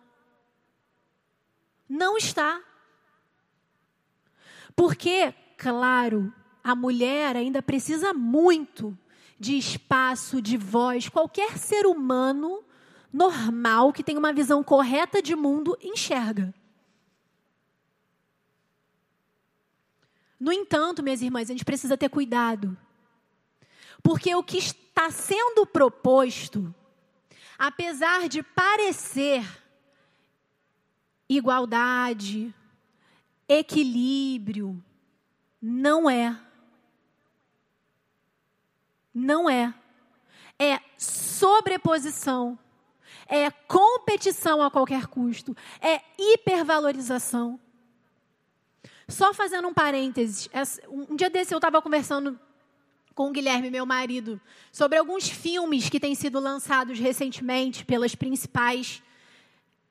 Não 1.87 2.17
está. 2.17 2.61
Porque, 4.75 5.33
claro, 5.57 6.33
a 6.63 6.75
mulher 6.75 7.35
ainda 7.35 7.61
precisa 7.61 8.13
muito 8.13 8.97
de 9.39 9.57
espaço, 9.57 10.41
de 10.41 10.57
voz. 10.57 11.09
Qualquer 11.09 11.57
ser 11.57 11.85
humano 11.85 12.63
normal 13.11 13.93
que 13.93 14.03
tem 14.03 14.17
uma 14.17 14.33
visão 14.33 14.63
correta 14.63 15.21
de 15.21 15.35
mundo 15.35 15.77
enxerga. 15.81 16.53
No 20.39 20.51
entanto, 20.51 21.01
minhas 21.01 21.21
irmãs, 21.21 21.49
a 21.49 21.53
gente 21.53 21.63
precisa 21.63 21.97
ter 21.97 22.09
cuidado. 22.09 22.77
Porque 24.03 24.35
o 24.35 24.43
que 24.43 24.57
está 24.57 25.09
sendo 25.09 25.65
proposto, 25.65 26.73
apesar 27.57 28.27
de 28.27 28.43
parecer 28.43 29.43
igualdade, 31.27 32.53
equilíbrio. 33.47 34.83
Não 35.61 36.09
é. 36.09 36.37
Não 39.13 39.49
é. 39.49 39.73
É 40.59 40.79
sobreposição. 40.97 42.57
É 43.27 43.49
competição 43.49 44.61
a 44.61 44.69
qualquer 44.69 45.07
custo. 45.07 45.55
É 45.81 46.01
hipervalorização. 46.17 47.59
Só 49.07 49.33
fazendo 49.33 49.67
um 49.67 49.73
parênteses. 49.73 50.49
Um 50.89 51.15
dia 51.15 51.29
desse 51.29 51.53
eu 51.53 51.57
estava 51.57 51.81
conversando 51.81 52.39
com 53.13 53.29
o 53.29 53.31
Guilherme, 53.31 53.71
meu 53.71 53.85
marido, 53.85 54.41
sobre 54.71 54.97
alguns 54.97 55.29
filmes 55.29 55.89
que 55.89 56.01
têm 56.01 56.13
sido 56.13 56.39
lançados 56.39 56.99
recentemente 56.99 57.85
pelas 57.85 58.13
principais 58.13 59.01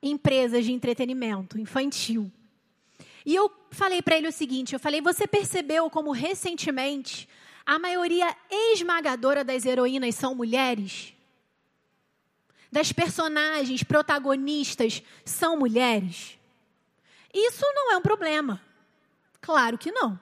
empresas 0.01 0.63
de 0.63 0.71
entretenimento 0.71 1.59
infantil. 1.59 2.31
E 3.25 3.33
eu 3.33 3.51
falei 3.71 4.01
para 4.01 4.17
ele 4.17 4.27
o 4.27 4.31
seguinte: 4.31 4.73
eu 4.73 4.79
falei, 4.79 5.01
você 5.01 5.25
percebeu 5.25 5.89
como 5.89 6.11
recentemente 6.11 7.27
a 7.65 7.79
maioria 7.79 8.35
esmagadora 8.71 9.43
das 9.43 9.65
heroínas 9.65 10.15
são 10.15 10.35
mulheres? 10.35 11.13
Das 12.71 12.91
personagens 12.91 13.83
protagonistas 13.83 15.01
são 15.23 15.57
mulheres? 15.57 16.37
Isso 17.33 17.65
não 17.73 17.93
é 17.93 17.97
um 17.97 18.01
problema. 18.01 18.61
Claro 19.41 19.77
que 19.77 19.91
não. 19.91 20.19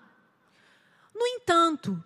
No 1.14 1.28
entanto, 1.28 2.02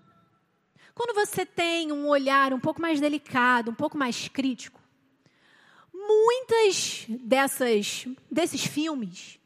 quando 0.94 1.14
você 1.14 1.46
tem 1.46 1.92
um 1.92 2.08
olhar 2.08 2.54
um 2.54 2.60
pouco 2.60 2.82
mais 2.82 3.00
delicado, 3.00 3.72
um 3.72 3.76
pouco 3.76 3.98
mais 3.98 4.28
crítico, 4.28 4.82
muitas 5.94 7.06
dessas 7.08 8.06
desses 8.30 8.66
filmes 8.66 9.37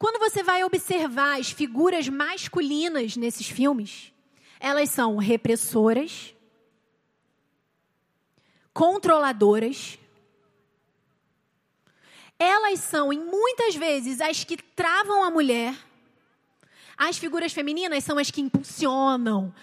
quando 0.00 0.18
você 0.18 0.42
vai 0.42 0.64
observar 0.64 1.38
as 1.38 1.50
figuras 1.50 2.08
masculinas 2.08 3.18
nesses 3.18 3.46
filmes, 3.46 4.10
elas 4.58 4.88
são 4.88 5.18
repressoras, 5.18 6.34
controladoras. 8.72 9.98
Elas 12.38 12.80
são, 12.80 13.12
em 13.12 13.22
muitas 13.22 13.74
vezes, 13.74 14.22
as 14.22 14.42
que 14.42 14.56
travam 14.56 15.22
a 15.22 15.30
mulher. 15.30 15.76
As 16.96 17.18
figuras 17.18 17.52
femininas 17.52 18.02
são 18.02 18.16
as 18.16 18.30
que 18.30 18.40
impulsionam. 18.40 19.54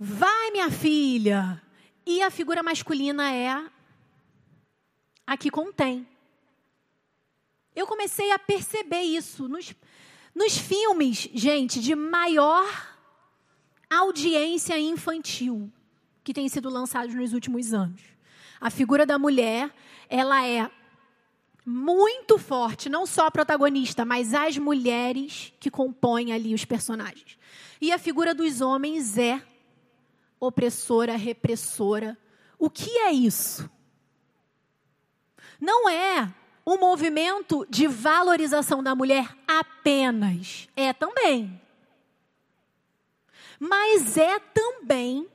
Vai, 0.00 0.50
minha 0.50 0.68
filha. 0.68 1.62
E 2.04 2.20
a 2.22 2.30
figura 2.30 2.60
masculina 2.60 3.32
é 3.32 3.64
a 5.24 5.36
que 5.36 5.48
contém. 5.48 6.04
Eu 7.76 7.86
comecei 7.86 8.32
a 8.32 8.38
perceber 8.38 9.02
isso 9.02 9.46
nos, 9.46 9.74
nos 10.34 10.56
filmes, 10.56 11.28
gente, 11.34 11.78
de 11.78 11.94
maior 11.94 12.96
audiência 13.90 14.78
infantil 14.80 15.70
que 16.24 16.32
têm 16.32 16.48
sido 16.48 16.70
lançados 16.70 17.14
nos 17.14 17.34
últimos 17.34 17.74
anos. 17.74 18.00
A 18.58 18.70
figura 18.70 19.04
da 19.04 19.18
mulher, 19.18 19.70
ela 20.08 20.44
é 20.46 20.70
muito 21.66 22.38
forte, 22.38 22.88
não 22.88 23.04
só 23.04 23.26
a 23.26 23.30
protagonista, 23.30 24.06
mas 24.06 24.32
as 24.32 24.56
mulheres 24.56 25.52
que 25.60 25.70
compõem 25.70 26.32
ali 26.32 26.54
os 26.54 26.64
personagens. 26.64 27.38
E 27.78 27.92
a 27.92 27.98
figura 27.98 28.34
dos 28.34 28.62
homens 28.62 29.18
é 29.18 29.42
opressora, 30.40 31.14
repressora. 31.14 32.16
O 32.58 32.70
que 32.70 32.90
é 33.00 33.12
isso? 33.12 33.68
Não 35.60 35.88
é 35.88 36.32
um 36.66 36.76
movimento 36.76 37.64
de 37.70 37.86
valorização 37.86 38.82
da 38.82 38.94
mulher 38.94 39.32
apenas. 39.46 40.68
É 40.74 40.92
também. 40.92 41.60
Mas 43.58 44.16
é 44.16 44.38
também 44.40 45.28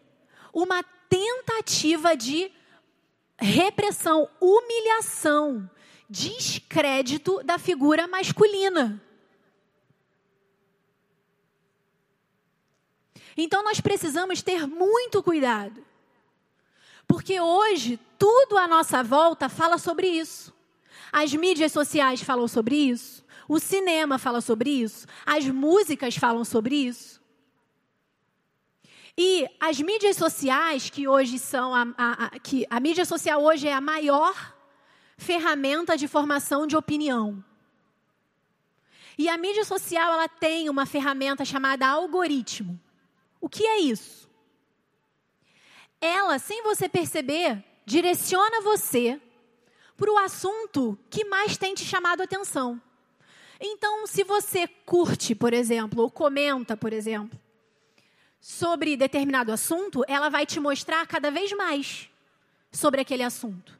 uma 0.53 0.83
tentativa 1.07 2.15
de 2.15 2.51
repressão, 3.39 4.29
humilhação, 4.39 5.69
descrédito 6.09 7.41
da 7.43 7.57
figura 7.57 8.07
masculina. 8.07 9.01
Então 13.37 13.63
nós 13.63 13.79
precisamos 13.79 14.41
ter 14.41 14.67
muito 14.67 15.23
cuidado. 15.23 15.83
Porque 17.07 17.39
hoje 17.39 17.97
tudo 18.19 18.57
à 18.57 18.67
nossa 18.67 19.01
volta 19.01 19.49
fala 19.49 19.77
sobre 19.77 20.07
isso. 20.07 20.53
As 21.11 21.33
mídias 21.33 21.71
sociais 21.71 22.21
falam 22.21 22.47
sobre 22.47 22.75
isso. 22.75 23.25
O 23.47 23.59
cinema 23.59 24.17
fala 24.17 24.39
sobre 24.39 24.69
isso. 24.69 25.05
As 25.25 25.45
músicas 25.45 26.15
falam 26.15 26.45
sobre 26.45 26.75
isso. 26.75 27.21
E 29.17 29.45
as 29.59 29.79
mídias 29.79 30.15
sociais, 30.15 30.89
que 30.89 31.07
hoje 31.07 31.37
são 31.37 31.75
a, 31.75 31.85
a, 31.97 32.25
a, 32.25 32.29
que 32.39 32.65
a 32.69 32.79
mídia 32.79 33.03
social 33.03 33.43
hoje 33.43 33.67
é 33.67 33.73
a 33.73 33.81
maior 33.81 34.55
ferramenta 35.17 35.97
de 35.97 36.07
formação 36.07 36.65
de 36.65 36.77
opinião. 36.77 37.43
E 39.17 39.27
a 39.27 39.37
mídia 39.37 39.65
social 39.65 40.13
ela 40.13 40.29
tem 40.29 40.69
uma 40.69 40.85
ferramenta 40.85 41.43
chamada 41.43 41.87
algoritmo. 41.87 42.79
O 43.39 43.49
que 43.49 43.65
é 43.65 43.79
isso? 43.79 44.29
Ela, 45.99 46.39
sem 46.39 46.63
você 46.63 46.87
perceber, 46.87 47.63
direciona 47.85 48.61
você 48.61 49.21
para 49.97 50.11
o 50.11 50.17
assunto 50.17 50.97
que 51.09 51.25
mais 51.25 51.57
tem 51.57 51.73
te 51.73 51.83
chamado 51.83 52.21
a 52.21 52.23
atenção. 52.23 52.81
Então, 53.59 54.07
se 54.07 54.23
você 54.23 54.67
curte, 54.67 55.35
por 55.35 55.53
exemplo, 55.53 56.01
ou 56.01 56.09
comenta, 56.09 56.75
por 56.75 56.91
exemplo, 56.91 57.39
sobre 58.39 58.97
determinado 58.97 59.51
assunto, 59.51 60.03
ela 60.07 60.29
vai 60.29 60.47
te 60.47 60.59
mostrar 60.59 61.05
cada 61.05 61.29
vez 61.29 61.51
mais 61.53 62.09
sobre 62.71 63.01
aquele 63.01 63.21
assunto. 63.21 63.79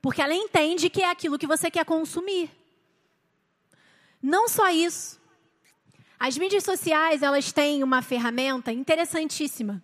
Porque 0.00 0.22
ela 0.22 0.34
entende 0.34 0.88
que 0.88 1.02
é 1.02 1.10
aquilo 1.10 1.38
que 1.38 1.46
você 1.46 1.70
quer 1.70 1.84
consumir. 1.84 2.50
Não 4.22 4.48
só 4.48 4.68
isso. 4.70 5.20
As 6.18 6.38
mídias 6.38 6.64
sociais, 6.64 7.22
elas 7.22 7.52
têm 7.52 7.82
uma 7.82 8.00
ferramenta 8.00 8.72
interessantíssima. 8.72 9.82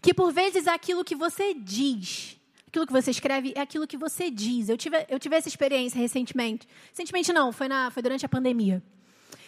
Que 0.00 0.14
por 0.14 0.32
vezes 0.32 0.66
aquilo 0.66 1.04
que 1.04 1.14
você 1.14 1.52
diz 1.52 2.39
Aquilo 2.70 2.86
que 2.86 2.92
você 2.92 3.10
escreve 3.10 3.52
é 3.56 3.60
aquilo 3.60 3.84
que 3.84 3.96
você 3.96 4.30
diz. 4.30 4.68
Eu 4.68 4.76
tive, 4.76 5.04
eu 5.08 5.18
tive 5.18 5.34
essa 5.34 5.48
experiência 5.48 5.98
recentemente. 5.98 6.68
Recentemente 6.90 7.32
não, 7.32 7.50
foi, 7.50 7.66
na, 7.66 7.90
foi 7.90 8.00
durante 8.00 8.24
a 8.24 8.28
pandemia. 8.28 8.80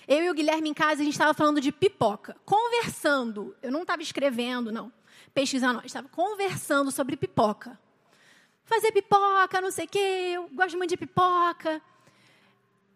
Eu 0.09 0.25
e 0.25 0.31
o 0.31 0.35
Guilherme 0.35 0.69
em 0.69 0.75
casa, 0.75 1.03
a 1.03 1.05
gente 1.05 1.15
estava 1.15 1.33
falando 1.33 1.61
de 1.61 1.71
pipoca. 1.71 2.37
Conversando. 2.45 3.55
Eu 3.63 3.71
não 3.71 3.83
estava 3.83 4.03
escrevendo, 4.03 4.73
não. 4.73 4.93
Pesquisando, 5.33 5.75
não. 5.75 5.85
Estava 5.85 6.09
conversando 6.09 6.91
sobre 6.91 7.17
pipoca. 7.17 7.79
Fazer 8.65 8.91
pipoca, 8.91 9.61
não 9.61 9.71
sei 9.71 9.85
o 9.85 9.89
quê. 9.89 10.33
Eu 10.35 10.51
gosto 10.53 10.77
muito 10.77 10.91
de 10.91 10.97
pipoca. 10.97 11.81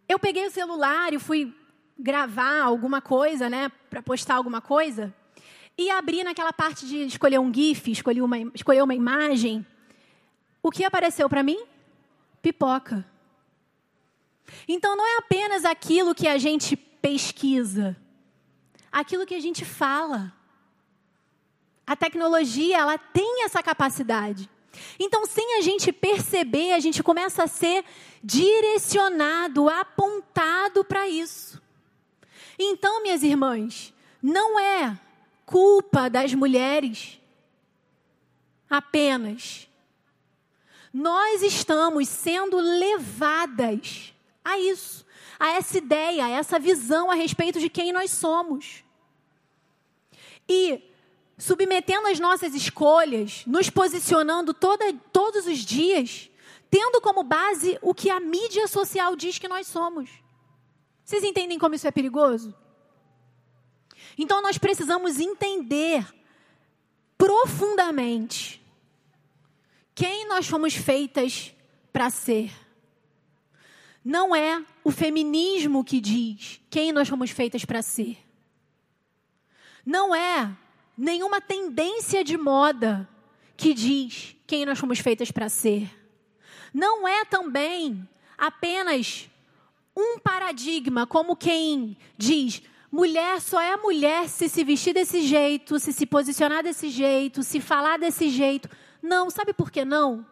Eu 0.08 0.18
peguei 0.18 0.44
o 0.44 0.50
celular 0.50 1.12
e 1.12 1.20
fui 1.20 1.54
gravar 1.96 2.62
alguma 2.62 3.00
coisa, 3.00 3.48
né? 3.48 3.70
Para 3.88 4.02
postar 4.02 4.34
alguma 4.34 4.60
coisa. 4.60 5.14
E 5.78 5.88
abri 5.88 6.24
naquela 6.24 6.52
parte 6.52 6.84
de 6.84 7.04
escolher 7.04 7.38
um 7.38 7.54
GIF, 7.54 7.92
escolher 7.92 8.22
uma, 8.22 8.38
escolher 8.52 8.82
uma 8.82 8.94
imagem. 8.94 9.64
O 10.66 10.70
que 10.72 10.82
apareceu 10.82 11.28
para 11.28 11.44
mim? 11.44 11.64
Pipoca. 12.42 13.08
Então 14.66 14.96
não 14.96 15.06
é 15.06 15.18
apenas 15.18 15.64
aquilo 15.64 16.12
que 16.12 16.26
a 16.26 16.38
gente 16.38 16.74
pesquisa, 16.76 17.96
aquilo 18.90 19.24
que 19.24 19.36
a 19.36 19.40
gente 19.40 19.64
fala. 19.64 20.32
A 21.86 21.94
tecnologia, 21.94 22.78
ela 22.78 22.98
tem 22.98 23.44
essa 23.44 23.62
capacidade. 23.62 24.50
Então, 24.98 25.24
sem 25.24 25.56
a 25.56 25.60
gente 25.60 25.92
perceber, 25.92 26.72
a 26.72 26.80
gente 26.80 27.00
começa 27.00 27.44
a 27.44 27.46
ser 27.46 27.84
direcionado, 28.20 29.68
apontado 29.68 30.84
para 30.84 31.08
isso. 31.08 31.62
Então, 32.58 33.04
minhas 33.04 33.22
irmãs, 33.22 33.94
não 34.20 34.58
é 34.58 34.98
culpa 35.44 36.10
das 36.10 36.34
mulheres 36.34 37.20
apenas 38.68 39.65
nós 40.96 41.42
estamos 41.42 42.08
sendo 42.08 42.56
levadas 42.56 44.14
a 44.42 44.58
isso, 44.58 45.04
a 45.38 45.50
essa 45.50 45.76
ideia, 45.76 46.24
a 46.24 46.30
essa 46.30 46.58
visão 46.58 47.10
a 47.10 47.14
respeito 47.14 47.60
de 47.60 47.68
quem 47.68 47.92
nós 47.92 48.10
somos. 48.10 48.82
E 50.48 50.82
submetendo 51.36 52.08
as 52.08 52.18
nossas 52.18 52.54
escolhas, 52.54 53.44
nos 53.46 53.68
posicionando 53.68 54.54
toda, 54.54 54.90
todos 55.12 55.46
os 55.46 55.58
dias, 55.58 56.30
tendo 56.70 56.98
como 57.02 57.22
base 57.22 57.78
o 57.82 57.92
que 57.92 58.08
a 58.08 58.18
mídia 58.18 58.66
social 58.66 59.14
diz 59.14 59.38
que 59.38 59.48
nós 59.48 59.66
somos. 59.66 60.08
Vocês 61.04 61.22
entendem 61.22 61.58
como 61.58 61.74
isso 61.74 61.86
é 61.86 61.90
perigoso? 61.90 62.54
Então 64.16 64.40
nós 64.40 64.56
precisamos 64.56 65.20
entender 65.20 66.06
profundamente 67.18 68.64
quem 69.96 70.28
nós 70.28 70.46
fomos 70.46 70.74
feitas 70.74 71.54
para 71.90 72.10
ser. 72.10 72.52
Não 74.04 74.36
é 74.36 74.62
o 74.84 74.90
feminismo 74.90 75.82
que 75.82 76.00
diz 76.00 76.60
quem 76.68 76.92
nós 76.92 77.08
fomos 77.08 77.30
feitas 77.30 77.64
para 77.64 77.80
ser. 77.80 78.18
Não 79.84 80.14
é 80.14 80.54
nenhuma 80.96 81.40
tendência 81.40 82.22
de 82.22 82.36
moda 82.36 83.08
que 83.56 83.72
diz 83.72 84.36
quem 84.46 84.66
nós 84.66 84.78
fomos 84.78 84.98
feitas 84.98 85.30
para 85.30 85.48
ser. 85.48 85.90
Não 86.74 87.08
é 87.08 87.24
também 87.24 88.06
apenas 88.36 89.30
um 89.96 90.18
paradigma, 90.18 91.06
como 91.06 91.34
quem 91.34 91.96
diz 92.18 92.62
mulher 92.92 93.40
só 93.40 93.60
é 93.60 93.76
mulher 93.78 94.28
se 94.28 94.46
se 94.46 94.62
vestir 94.62 94.92
desse 94.92 95.22
jeito, 95.22 95.80
se 95.80 95.90
se 95.90 96.04
posicionar 96.04 96.62
desse 96.62 96.90
jeito, 96.90 97.42
se 97.42 97.60
falar 97.60 97.98
desse 97.98 98.28
jeito. 98.28 98.68
Não, 99.06 99.30
sabe 99.30 99.52
por 99.52 99.70
que 99.70 99.84
não? 99.84 100.26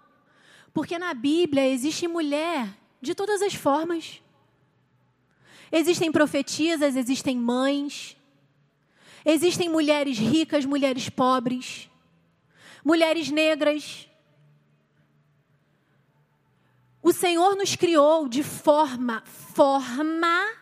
Porque 0.72 0.98
na 0.98 1.14
Bíblia 1.14 1.68
existe 1.68 2.08
mulher 2.08 2.76
de 3.00 3.14
todas 3.14 3.40
as 3.40 3.54
formas. 3.54 4.20
Existem 5.70 6.10
profetisas, 6.10 6.96
existem 6.96 7.36
mães, 7.36 8.16
existem 9.24 9.68
mulheres 9.68 10.18
ricas, 10.18 10.64
mulheres 10.64 11.08
pobres, 11.08 11.88
mulheres 12.84 13.30
negras. 13.30 14.08
O 17.00 17.12
Senhor 17.12 17.54
nos 17.54 17.76
criou 17.76 18.28
de 18.28 18.42
forma, 18.42 19.22
forma 19.24 20.52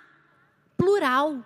plural. 0.76 1.44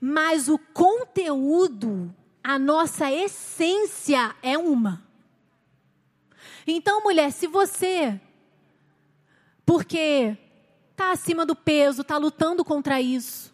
Mas 0.00 0.48
o 0.48 0.58
conteúdo, 0.58 2.14
a 2.42 2.58
nossa 2.58 3.10
essência 3.10 4.34
é 4.42 4.58
uma. 4.58 5.02
Então, 6.66 7.02
mulher, 7.02 7.30
se 7.32 7.46
você, 7.46 8.20
porque 9.64 10.36
está 10.90 11.12
acima 11.12 11.44
do 11.46 11.56
peso, 11.56 12.02
está 12.02 12.16
lutando 12.16 12.64
contra 12.64 13.00
isso, 13.00 13.52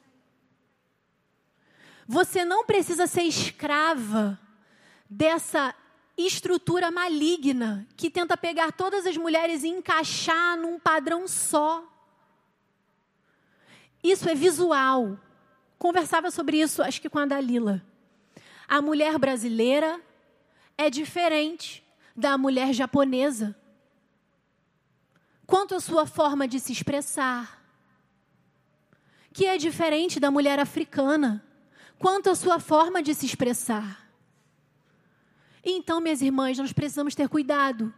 você 2.06 2.44
não 2.44 2.64
precisa 2.64 3.06
ser 3.06 3.22
escrava 3.22 4.38
dessa 5.08 5.74
estrutura 6.16 6.90
maligna 6.90 7.86
que 7.96 8.10
tenta 8.10 8.36
pegar 8.36 8.72
todas 8.72 9.06
as 9.06 9.16
mulheres 9.16 9.62
e 9.62 9.68
encaixar 9.68 10.58
num 10.58 10.78
padrão 10.78 11.28
só. 11.28 11.84
Isso 14.02 14.28
é 14.28 14.34
visual. 14.34 15.18
Conversava 15.78 16.30
sobre 16.30 16.60
isso, 16.60 16.82
acho 16.82 17.00
que 17.00 17.08
com 17.08 17.18
a 17.18 17.26
Dalila. 17.26 17.84
A 18.68 18.82
mulher 18.82 19.18
brasileira 19.18 20.00
é 20.76 20.90
diferente 20.90 21.82
da 22.14 22.36
mulher 22.36 22.74
japonesa. 22.74 23.56
Quanto 25.46 25.74
à 25.74 25.80
sua 25.80 26.04
forma 26.04 26.46
de 26.46 26.60
se 26.60 26.72
expressar, 26.72 27.64
que 29.32 29.46
é 29.46 29.56
diferente 29.56 30.20
da 30.20 30.30
mulher 30.30 30.58
africana, 30.58 31.42
quanto 31.98 32.28
à 32.28 32.34
sua 32.34 32.58
forma 32.60 33.02
de 33.02 33.14
se 33.14 33.24
expressar. 33.24 34.06
Então, 35.64 36.00
minhas 36.00 36.20
irmãs, 36.20 36.58
nós 36.58 36.72
precisamos 36.72 37.14
ter 37.14 37.28
cuidado, 37.28 37.92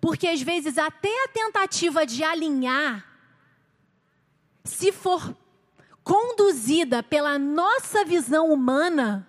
porque 0.00 0.28
às 0.28 0.40
vezes 0.40 0.78
até 0.78 1.24
a 1.24 1.28
tentativa 1.28 2.06
de 2.06 2.22
alinhar, 2.22 3.04
se 4.64 4.92
for 4.92 5.36
conduzida 6.04 7.02
pela 7.02 7.38
nossa 7.38 8.04
visão 8.04 8.52
humana, 8.52 9.26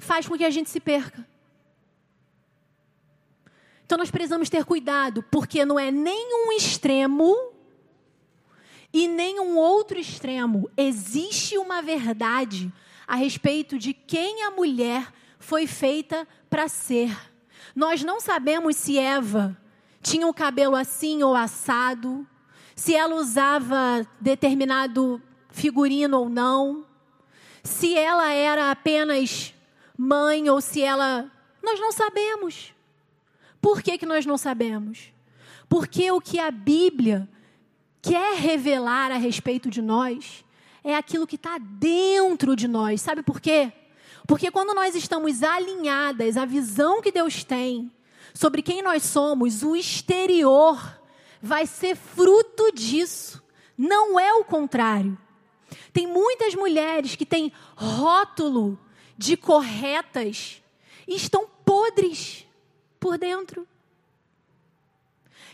faz 0.00 0.26
com 0.26 0.36
que 0.36 0.44
a 0.44 0.50
gente 0.50 0.70
se 0.70 0.80
perca. 0.80 1.26
Então 3.84 3.98
nós 3.98 4.10
precisamos 4.10 4.48
ter 4.48 4.64
cuidado, 4.64 5.22
porque 5.30 5.64
não 5.64 5.78
é 5.78 5.90
nenhum 5.90 6.52
extremo 6.52 7.36
e 8.92 9.08
nenhum 9.08 9.56
outro 9.56 9.98
extremo. 9.98 10.70
Existe 10.76 11.58
uma 11.58 11.82
verdade 11.82 12.72
a 13.06 13.16
respeito 13.16 13.78
de 13.78 13.92
quem 13.92 14.44
a 14.44 14.50
mulher 14.50 15.12
foi 15.38 15.66
feita 15.66 16.26
para 16.48 16.68
ser. 16.68 17.16
Nós 17.74 18.02
não 18.04 18.20
sabemos 18.20 18.76
se 18.76 18.98
Eva 18.98 19.56
tinha 20.02 20.26
o 20.26 20.34
cabelo 20.34 20.76
assim 20.76 21.22
ou 21.22 21.34
assado, 21.34 22.26
se 22.74 22.94
ela 22.94 23.16
usava 23.16 24.06
determinado 24.20 25.20
figurino 25.50 26.18
ou 26.18 26.28
não, 26.28 26.86
se 27.62 27.94
ela 27.94 28.32
era 28.32 28.70
apenas 28.70 29.52
mãe 30.00 30.48
ou 30.48 30.62
se 30.62 30.80
ela. 30.80 31.30
Nós 31.62 31.78
não 31.78 31.92
sabemos. 31.92 32.72
Por 33.60 33.82
que, 33.82 33.98
que 33.98 34.06
nós 34.06 34.24
não 34.24 34.38
sabemos? 34.38 35.12
Porque 35.68 36.10
o 36.10 36.20
que 36.20 36.38
a 36.38 36.50
Bíblia 36.50 37.28
quer 38.00 38.38
revelar 38.38 39.12
a 39.12 39.16
respeito 39.16 39.68
de 39.68 39.82
nós 39.82 40.42
é 40.82 40.96
aquilo 40.96 41.26
que 41.26 41.36
está 41.36 41.58
dentro 41.58 42.56
de 42.56 42.66
nós. 42.66 43.02
Sabe 43.02 43.22
por 43.22 43.40
quê? 43.40 43.70
Porque 44.26 44.50
quando 44.50 44.74
nós 44.74 44.94
estamos 44.94 45.42
alinhadas 45.42 46.38
à 46.38 46.46
visão 46.46 47.02
que 47.02 47.12
Deus 47.12 47.44
tem 47.44 47.92
sobre 48.32 48.62
quem 48.62 48.80
nós 48.80 49.02
somos, 49.02 49.62
o 49.62 49.76
exterior 49.76 50.98
vai 51.42 51.66
ser 51.66 51.94
fruto 51.94 52.72
disso. 52.72 53.42
Não 53.76 54.18
é 54.18 54.32
o 54.32 54.44
contrário. 54.44 55.18
Tem 55.92 56.06
muitas 56.06 56.54
mulheres 56.54 57.16
que 57.16 57.26
têm 57.26 57.52
rótulo 57.76 58.78
de 59.20 59.36
corretas 59.36 60.62
estão 61.06 61.46
podres 61.62 62.46
por 62.98 63.18
dentro. 63.18 63.68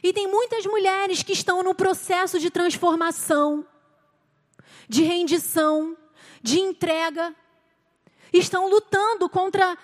E 0.00 0.12
tem 0.12 0.28
muitas 0.28 0.64
mulheres 0.64 1.24
que 1.24 1.32
estão 1.32 1.64
no 1.64 1.74
processo 1.74 2.38
de 2.38 2.48
transformação, 2.48 3.66
de 4.88 5.02
rendição, 5.02 5.96
de 6.40 6.60
entrega, 6.60 7.34
estão 8.32 8.70
lutando 8.70 9.28
contra 9.28 9.76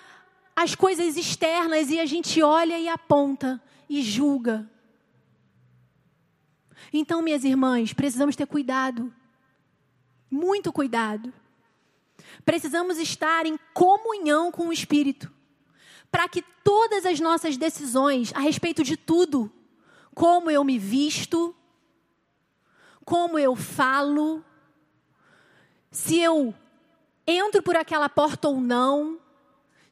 as 0.55 0.75
coisas 0.75 1.17
externas 1.17 1.89
e 1.89 1.99
a 1.99 2.05
gente 2.05 2.41
olha 2.41 2.79
e 2.79 2.87
aponta 2.87 3.61
e 3.89 4.01
julga. 4.01 4.65
Então, 6.93 7.21
minhas 7.21 7.43
irmãs, 7.43 7.91
precisamos 7.91 8.37
ter 8.37 8.47
cuidado, 8.47 9.13
muito 10.31 10.71
cuidado. 10.71 11.33
Precisamos 12.45 12.97
estar 12.97 13.45
em 13.45 13.57
comunhão 13.73 14.51
com 14.51 14.67
o 14.67 14.73
Espírito, 14.73 15.31
para 16.11 16.27
que 16.27 16.41
todas 16.63 17.05
as 17.05 17.19
nossas 17.19 17.57
decisões 17.57 18.33
a 18.35 18.39
respeito 18.39 18.83
de 18.83 18.97
tudo, 18.97 19.51
como 20.13 20.51
eu 20.51 20.63
me 20.63 20.77
visto, 20.77 21.55
como 23.05 23.37
eu 23.37 23.55
falo, 23.55 24.43
se 25.91 26.19
eu 26.19 26.53
entro 27.25 27.61
por 27.61 27.75
aquela 27.75 28.09
porta 28.09 28.47
ou 28.47 28.59
não, 28.59 29.19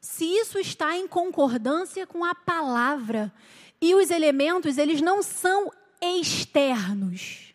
se 0.00 0.24
isso 0.24 0.58
está 0.58 0.96
em 0.96 1.06
concordância 1.06 2.06
com 2.06 2.24
a 2.24 2.34
palavra. 2.34 3.32
E 3.80 3.94
os 3.94 4.10
elementos, 4.10 4.78
eles 4.78 5.00
não 5.00 5.22
são 5.22 5.70
externos, 6.00 7.54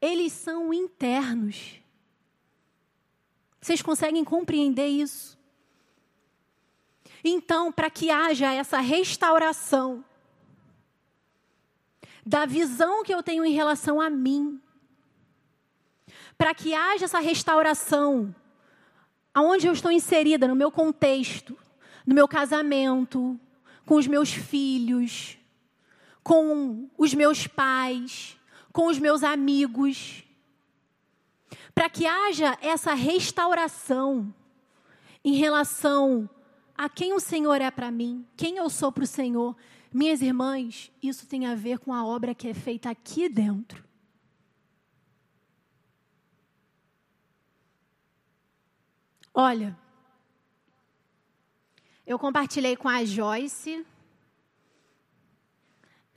eles 0.00 0.32
são 0.32 0.72
internos. 0.72 1.81
Vocês 3.62 3.80
conseguem 3.80 4.24
compreender 4.24 4.88
isso? 4.88 5.38
Então, 7.22 7.70
para 7.70 7.88
que 7.88 8.10
haja 8.10 8.52
essa 8.52 8.80
restauração 8.80 10.04
da 12.26 12.44
visão 12.44 13.04
que 13.04 13.14
eu 13.14 13.22
tenho 13.22 13.44
em 13.44 13.52
relação 13.52 14.00
a 14.00 14.10
mim, 14.10 14.60
para 16.36 16.52
que 16.52 16.74
haja 16.74 17.04
essa 17.04 17.20
restauração 17.20 18.34
aonde 19.32 19.68
eu 19.68 19.72
estou 19.72 19.92
inserida 19.92 20.48
no 20.48 20.56
meu 20.56 20.72
contexto, 20.72 21.56
no 22.04 22.16
meu 22.16 22.26
casamento, 22.26 23.38
com 23.86 23.94
os 23.94 24.08
meus 24.08 24.32
filhos, 24.32 25.38
com 26.24 26.90
os 26.98 27.14
meus 27.14 27.46
pais, 27.46 28.36
com 28.72 28.88
os 28.88 28.98
meus 28.98 29.22
amigos, 29.22 30.24
para 31.74 31.88
que 31.88 32.06
haja 32.06 32.56
essa 32.60 32.94
restauração 32.94 34.34
em 35.24 35.34
relação 35.34 36.28
a 36.76 36.88
quem 36.88 37.12
o 37.12 37.20
Senhor 37.20 37.60
é 37.60 37.70
para 37.70 37.90
mim, 37.90 38.26
quem 38.36 38.56
eu 38.56 38.68
sou 38.68 38.90
para 38.90 39.04
o 39.04 39.06
Senhor. 39.06 39.56
Minhas 39.92 40.22
irmãs, 40.22 40.90
isso 41.02 41.26
tem 41.26 41.46
a 41.46 41.54
ver 41.54 41.78
com 41.78 41.92
a 41.92 42.04
obra 42.04 42.34
que 42.34 42.48
é 42.48 42.54
feita 42.54 42.90
aqui 42.90 43.28
dentro. 43.28 43.84
Olha, 49.34 49.78
eu 52.06 52.18
compartilhei 52.18 52.76
com 52.76 52.88
a 52.88 53.04
Joyce, 53.04 53.86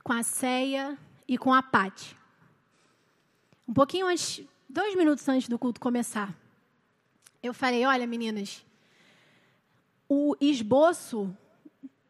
com 0.02 0.12
a 0.12 0.22
Ceia 0.22 0.98
e 1.26 1.38
com 1.38 1.52
a 1.52 1.62
Pati. 1.62 2.16
Um 3.66 3.72
pouquinho 3.72 4.06
antes, 4.06 4.46
dois 4.76 4.94
minutos 4.94 5.26
antes 5.26 5.48
do 5.48 5.58
culto 5.58 5.80
começar, 5.80 6.36
eu 7.42 7.54
falei: 7.54 7.86
olha, 7.86 8.06
meninas, 8.06 8.62
o 10.06 10.36
esboço 10.38 11.34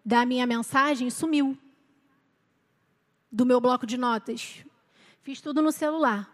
da 0.04 0.26
minha 0.26 0.44
mensagem 0.48 1.08
sumiu 1.08 1.56
do 3.30 3.46
meu 3.46 3.60
bloco 3.60 3.86
de 3.86 3.96
notas. 3.96 4.64
Fiz 5.22 5.40
tudo 5.40 5.62
no 5.62 5.70
celular. 5.70 6.28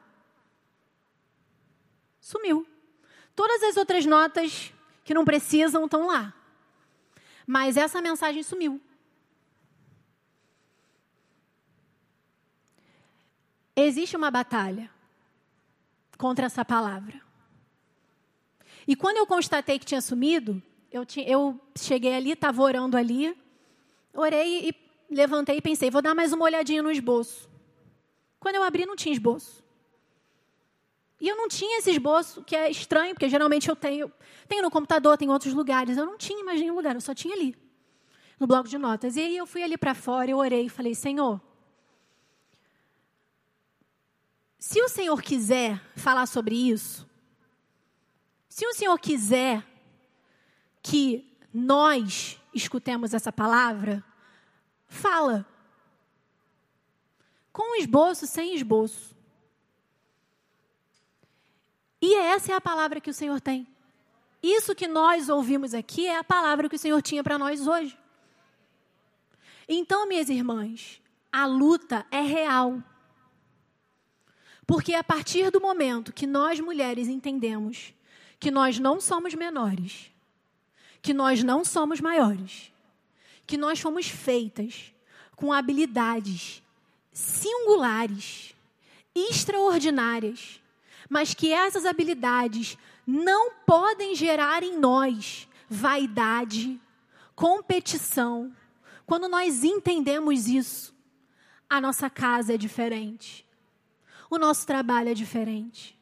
Sumiu. 2.18 2.66
Todas 3.36 3.62
as 3.64 3.76
outras 3.76 4.06
notas 4.06 4.72
que 5.04 5.12
não 5.12 5.26
precisam 5.26 5.84
estão 5.84 6.06
lá. 6.06 6.32
Mas 7.46 7.76
essa 7.76 8.00
mensagem 8.00 8.42
sumiu. 8.42 8.80
Existe 13.76 14.16
uma 14.16 14.30
batalha 14.30 14.90
contra 16.22 16.46
essa 16.46 16.64
palavra. 16.64 17.20
E 18.86 18.94
quando 18.94 19.16
eu 19.16 19.26
constatei 19.26 19.76
que 19.76 19.84
tinha 19.84 20.00
sumido, 20.00 20.62
eu, 20.92 21.04
tinha, 21.04 21.28
eu 21.28 21.60
cheguei 21.76 22.14
ali, 22.14 22.30
estava 22.30 22.62
orando 22.62 22.96
ali, 22.96 23.36
orei 24.14 24.68
e 24.68 24.74
levantei 25.12 25.56
e 25.56 25.60
pensei, 25.60 25.90
vou 25.90 26.00
dar 26.00 26.14
mais 26.14 26.32
uma 26.32 26.44
olhadinha 26.44 26.80
no 26.80 26.92
esboço. 26.92 27.50
Quando 28.38 28.54
eu 28.54 28.62
abri, 28.62 28.86
não 28.86 28.94
tinha 28.94 29.12
esboço. 29.12 29.64
E 31.20 31.26
eu 31.26 31.36
não 31.36 31.48
tinha 31.48 31.80
esse 31.80 31.90
esboço, 31.90 32.44
que 32.44 32.54
é 32.54 32.70
estranho, 32.70 33.14
porque 33.14 33.28
geralmente 33.28 33.68
eu 33.68 33.74
tenho, 33.74 34.12
tenho 34.46 34.62
no 34.62 34.70
computador, 34.70 35.18
tem 35.18 35.26
em 35.26 35.32
outros 35.32 35.52
lugares. 35.52 35.96
Eu 35.96 36.06
não 36.06 36.16
tinha 36.16 36.44
mais 36.44 36.60
nenhum 36.60 36.76
lugar, 36.76 36.94
eu 36.94 37.00
só 37.00 37.14
tinha 37.14 37.34
ali, 37.34 37.56
no 38.38 38.46
bloco 38.46 38.68
de 38.68 38.78
notas. 38.78 39.16
E 39.16 39.22
aí 39.22 39.36
eu 39.36 39.46
fui 39.46 39.64
ali 39.64 39.76
para 39.76 39.92
fora, 39.92 40.30
eu 40.30 40.38
orei 40.38 40.66
e 40.66 40.68
falei: 40.68 40.94
Senhor, 40.94 41.40
se 44.62 44.80
o 44.80 44.88
Senhor 44.88 45.20
quiser 45.20 45.82
falar 45.96 46.24
sobre 46.24 46.54
isso, 46.54 47.04
se 48.48 48.64
o 48.64 48.72
Senhor 48.72 48.96
quiser 48.96 49.66
que 50.80 51.36
nós 51.52 52.40
escutemos 52.54 53.12
essa 53.12 53.32
palavra, 53.32 54.04
fala. 54.86 55.44
Com 57.52 57.74
esboço, 57.74 58.24
sem 58.24 58.54
esboço. 58.54 59.16
E 62.00 62.14
essa 62.14 62.52
é 62.52 62.54
a 62.54 62.60
palavra 62.60 63.00
que 63.00 63.10
o 63.10 63.14
Senhor 63.14 63.40
tem. 63.40 63.66
Isso 64.40 64.76
que 64.76 64.86
nós 64.86 65.28
ouvimos 65.28 65.74
aqui 65.74 66.06
é 66.06 66.16
a 66.16 66.22
palavra 66.22 66.68
que 66.68 66.76
o 66.76 66.78
Senhor 66.78 67.02
tinha 67.02 67.24
para 67.24 67.36
nós 67.36 67.66
hoje. 67.66 67.98
Então, 69.68 70.06
minhas 70.06 70.28
irmãs, 70.28 71.02
a 71.32 71.46
luta 71.46 72.06
é 72.12 72.20
real. 72.20 72.80
Porque 74.72 74.94
a 74.94 75.04
partir 75.04 75.50
do 75.50 75.60
momento 75.60 76.14
que 76.14 76.26
nós 76.26 76.58
mulheres 76.58 77.06
entendemos 77.06 77.92
que 78.40 78.50
nós 78.50 78.78
não 78.78 79.02
somos 79.02 79.34
menores, 79.34 80.10
que 81.02 81.12
nós 81.12 81.44
não 81.44 81.62
somos 81.62 82.00
maiores, 82.00 82.72
que 83.46 83.58
nós 83.58 83.78
fomos 83.78 84.08
feitas 84.08 84.90
com 85.36 85.52
habilidades 85.52 86.62
singulares, 87.12 88.54
extraordinárias, 89.14 90.58
mas 91.06 91.34
que 91.34 91.52
essas 91.52 91.84
habilidades 91.84 92.78
não 93.06 93.52
podem 93.66 94.14
gerar 94.14 94.62
em 94.62 94.78
nós 94.78 95.46
vaidade, 95.68 96.80
competição. 97.36 98.50
Quando 99.04 99.28
nós 99.28 99.64
entendemos 99.64 100.48
isso, 100.48 100.94
a 101.68 101.78
nossa 101.78 102.08
casa 102.08 102.54
é 102.54 102.56
diferente, 102.56 103.41
o 104.32 104.38
nosso 104.38 104.66
trabalho 104.66 105.10
é 105.10 105.14
diferente, 105.14 105.94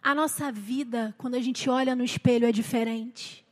a 0.00 0.14
nossa 0.14 0.52
vida, 0.52 1.12
quando 1.18 1.34
a 1.34 1.40
gente 1.40 1.68
olha 1.68 1.96
no 1.96 2.04
espelho, 2.04 2.46
é 2.46 2.52
diferente. 2.52 3.44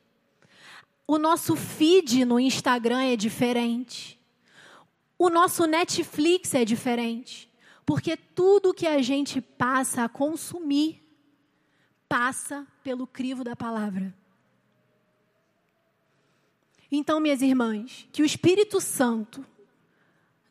O 1.09 1.18
nosso 1.18 1.57
feed 1.57 2.24
no 2.24 2.38
Instagram 2.38 3.02
é 3.02 3.16
diferente. 3.16 4.16
O 5.18 5.28
nosso 5.28 5.66
Netflix 5.66 6.54
é 6.54 6.64
diferente. 6.64 7.50
Porque 7.84 8.16
tudo 8.16 8.72
que 8.72 8.86
a 8.86 9.02
gente 9.02 9.40
passa 9.40 10.04
a 10.04 10.09
consumir 10.09 11.02
passa 12.09 12.64
pelo 12.84 13.09
crivo 13.09 13.42
da 13.42 13.57
palavra. 13.57 14.14
Então, 16.92 17.18
minhas 17.18 17.42
irmãs, 17.42 18.09
que 18.12 18.22
o 18.22 18.24
Espírito 18.24 18.80
Santo 18.80 19.44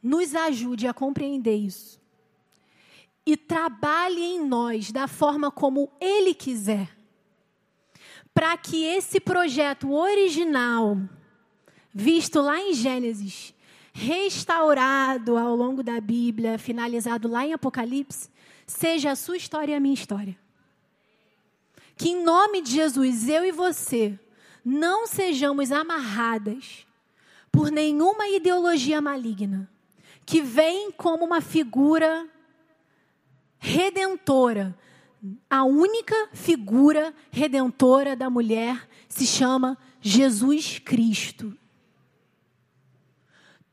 nos 0.04 0.36
ajude 0.36 0.88
a 0.88 0.94
compreender 0.94 1.56
isso 1.56 2.04
e 3.26 3.36
trabalhe 3.36 4.22
em 4.22 4.46
nós 4.46 4.92
da 4.92 5.08
forma 5.08 5.50
como 5.50 5.92
Ele 6.00 6.34
quiser 6.34 6.96
para 8.36 8.58
que 8.58 8.84
esse 8.84 9.18
projeto 9.18 9.94
original, 9.94 11.00
visto 11.94 12.42
lá 12.42 12.60
em 12.60 12.74
Gênesis, 12.74 13.54
restaurado 13.94 15.38
ao 15.38 15.56
longo 15.56 15.82
da 15.82 16.02
Bíblia, 16.02 16.60
finalizado 16.60 17.30
lá 17.30 17.48
em 17.48 17.54
Apocalipse, 17.54 18.30
seja 18.68 19.12
a 19.12 19.16
sua 19.16 19.38
história 19.38 19.72
e 19.72 19.76
a 19.76 19.80
minha 19.80 19.94
história. 19.94 20.38
Que 21.96 22.10
em 22.10 22.26
nome 22.26 22.62
de 22.62 22.72
Jesus, 22.72 23.30
eu 23.30 23.46
e 23.46 23.54
você, 23.54 24.20
não 24.66 25.08
sejamos 25.08 25.72
amarradas 25.72 26.86
por 27.50 27.72
nenhuma 27.72 28.28
ideologia 28.28 29.00
maligna 29.00 29.70
que 30.26 30.42
vem 30.42 30.92
como 30.92 31.24
uma 31.24 31.40
figura 31.40 32.28
redentora 33.60 34.78
a 35.50 35.64
única 35.64 36.30
figura 36.34 37.14
redentora 37.32 38.16
da 38.16 38.30
mulher 38.30 38.88
se 39.08 39.26
chama 39.26 39.78
Jesus 40.00 40.80
Cristo. 40.80 41.58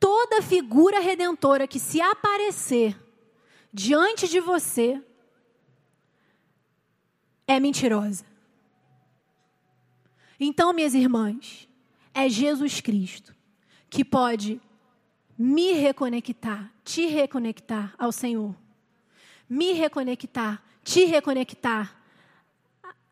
Toda 0.01 0.43
figura 0.43 0.99
redentora 1.01 1.67
que 1.67 1.79
se 1.79 2.01
aparecer 2.01 2.99
diante 3.73 4.29
de 4.29 4.41
você 4.41 5.03
é 7.47 7.61
mentirosa. 7.61 8.25
Então, 10.41 10.73
minhas 10.73 10.95
irmãs, 10.95 11.69
é 12.15 12.29
Jesus 12.29 12.81
Cristo 12.81 13.35
que 13.89 14.05
pode 14.05 14.61
me 15.39 15.73
reconectar, 15.73 16.73
te 16.83 17.07
reconectar 17.07 17.95
ao 17.99 18.11
Senhor, 18.11 18.55
me 19.49 19.73
reconectar 19.73 20.63
te 20.85 21.05
reconectar 21.05 21.97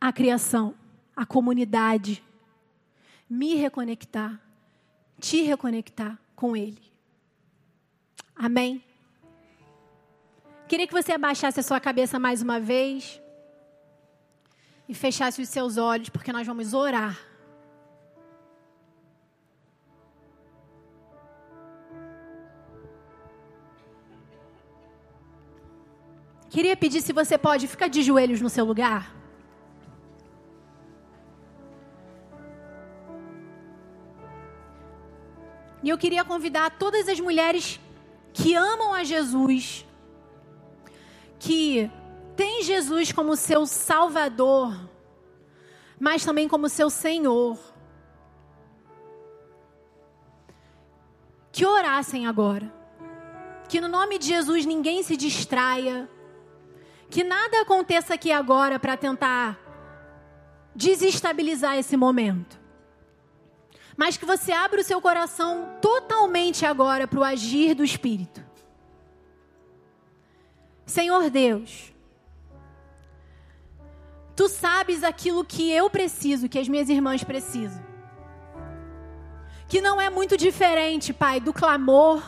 à 0.01 0.12
criação, 0.12 0.74
à 1.14 1.24
comunidade, 1.24 2.22
me 3.28 3.55
reconectar, 3.55 4.41
te 5.20 5.43
reconectar 5.43 6.18
com 6.35 6.57
Ele. 6.57 6.83
Amém? 8.35 8.83
Queria 10.68 10.87
que 10.87 10.93
você 10.93 11.12
abaixasse 11.12 11.61
a 11.61 11.62
sua 11.62 11.81
cabeça 11.81 12.18
mais 12.18 12.43
uma 12.43 12.59
vez 12.59 13.20
e 14.89 14.95
fechasse 14.95 15.43
os 15.43 15.49
seus 15.49 15.76
olhos, 15.76 16.09
porque 16.09 16.33
nós 16.33 16.47
vamos 16.47 16.72
orar. 16.72 17.18
Queria 26.51 26.76
pedir 26.76 27.01
se 27.01 27.12
você 27.12 27.38
pode 27.38 27.68
ficar 27.68 27.88
de 27.88 28.03
joelhos 28.03 28.40
no 28.40 28.48
seu 28.51 28.64
lugar. 28.64 29.14
E 35.80 35.88
eu 35.88 35.96
queria 35.96 36.24
convidar 36.24 36.76
todas 36.76 37.09
as 37.09 37.20
mulheres 37.20 37.80
que 38.32 38.55
amam 38.57 38.92
a 38.92 39.05
Jesus, 39.05 39.86
que 41.38 41.88
têm 42.34 42.64
Jesus 42.64 43.12
como 43.12 43.36
seu 43.36 43.64
Salvador, 43.64 44.76
mas 46.01 46.24
também 46.24 46.48
como 46.48 46.68
seu 46.68 46.90
Senhor, 46.90 47.57
que 51.53 51.64
orassem 51.64 52.26
agora. 52.26 52.74
Que 53.68 53.80
no 53.80 53.86
nome 53.86 54.18
de 54.18 54.26
Jesus 54.26 54.66
ninguém 54.66 55.05
se 55.05 55.16
distraia 55.16 56.09
que 57.11 57.24
nada 57.24 57.62
aconteça 57.62 58.14
aqui 58.14 58.30
agora 58.30 58.78
para 58.78 58.96
tentar 58.96 59.58
desestabilizar 60.74 61.76
esse 61.76 61.96
momento. 61.96 62.58
Mas 63.96 64.16
que 64.16 64.24
você 64.24 64.52
abra 64.52 64.80
o 64.80 64.84
seu 64.84 65.00
coração 65.00 65.76
totalmente 65.82 66.64
agora 66.64 67.06
para 67.06 67.18
o 67.18 67.24
agir 67.24 67.74
do 67.74 67.84
Espírito. 67.84 68.42
Senhor 70.86 71.28
Deus, 71.28 71.92
Tu 74.40 74.48
sabes 74.48 75.04
aquilo 75.04 75.44
que 75.44 75.70
eu 75.70 75.90
preciso, 75.90 76.48
que 76.48 76.58
as 76.58 76.66
minhas 76.66 76.88
irmãs 76.88 77.22
precisam. 77.22 77.84
Que 79.68 79.82
não 79.82 80.00
é 80.00 80.08
muito 80.08 80.34
diferente, 80.34 81.12
Pai, 81.12 81.40
do 81.40 81.52
clamor 81.52 82.22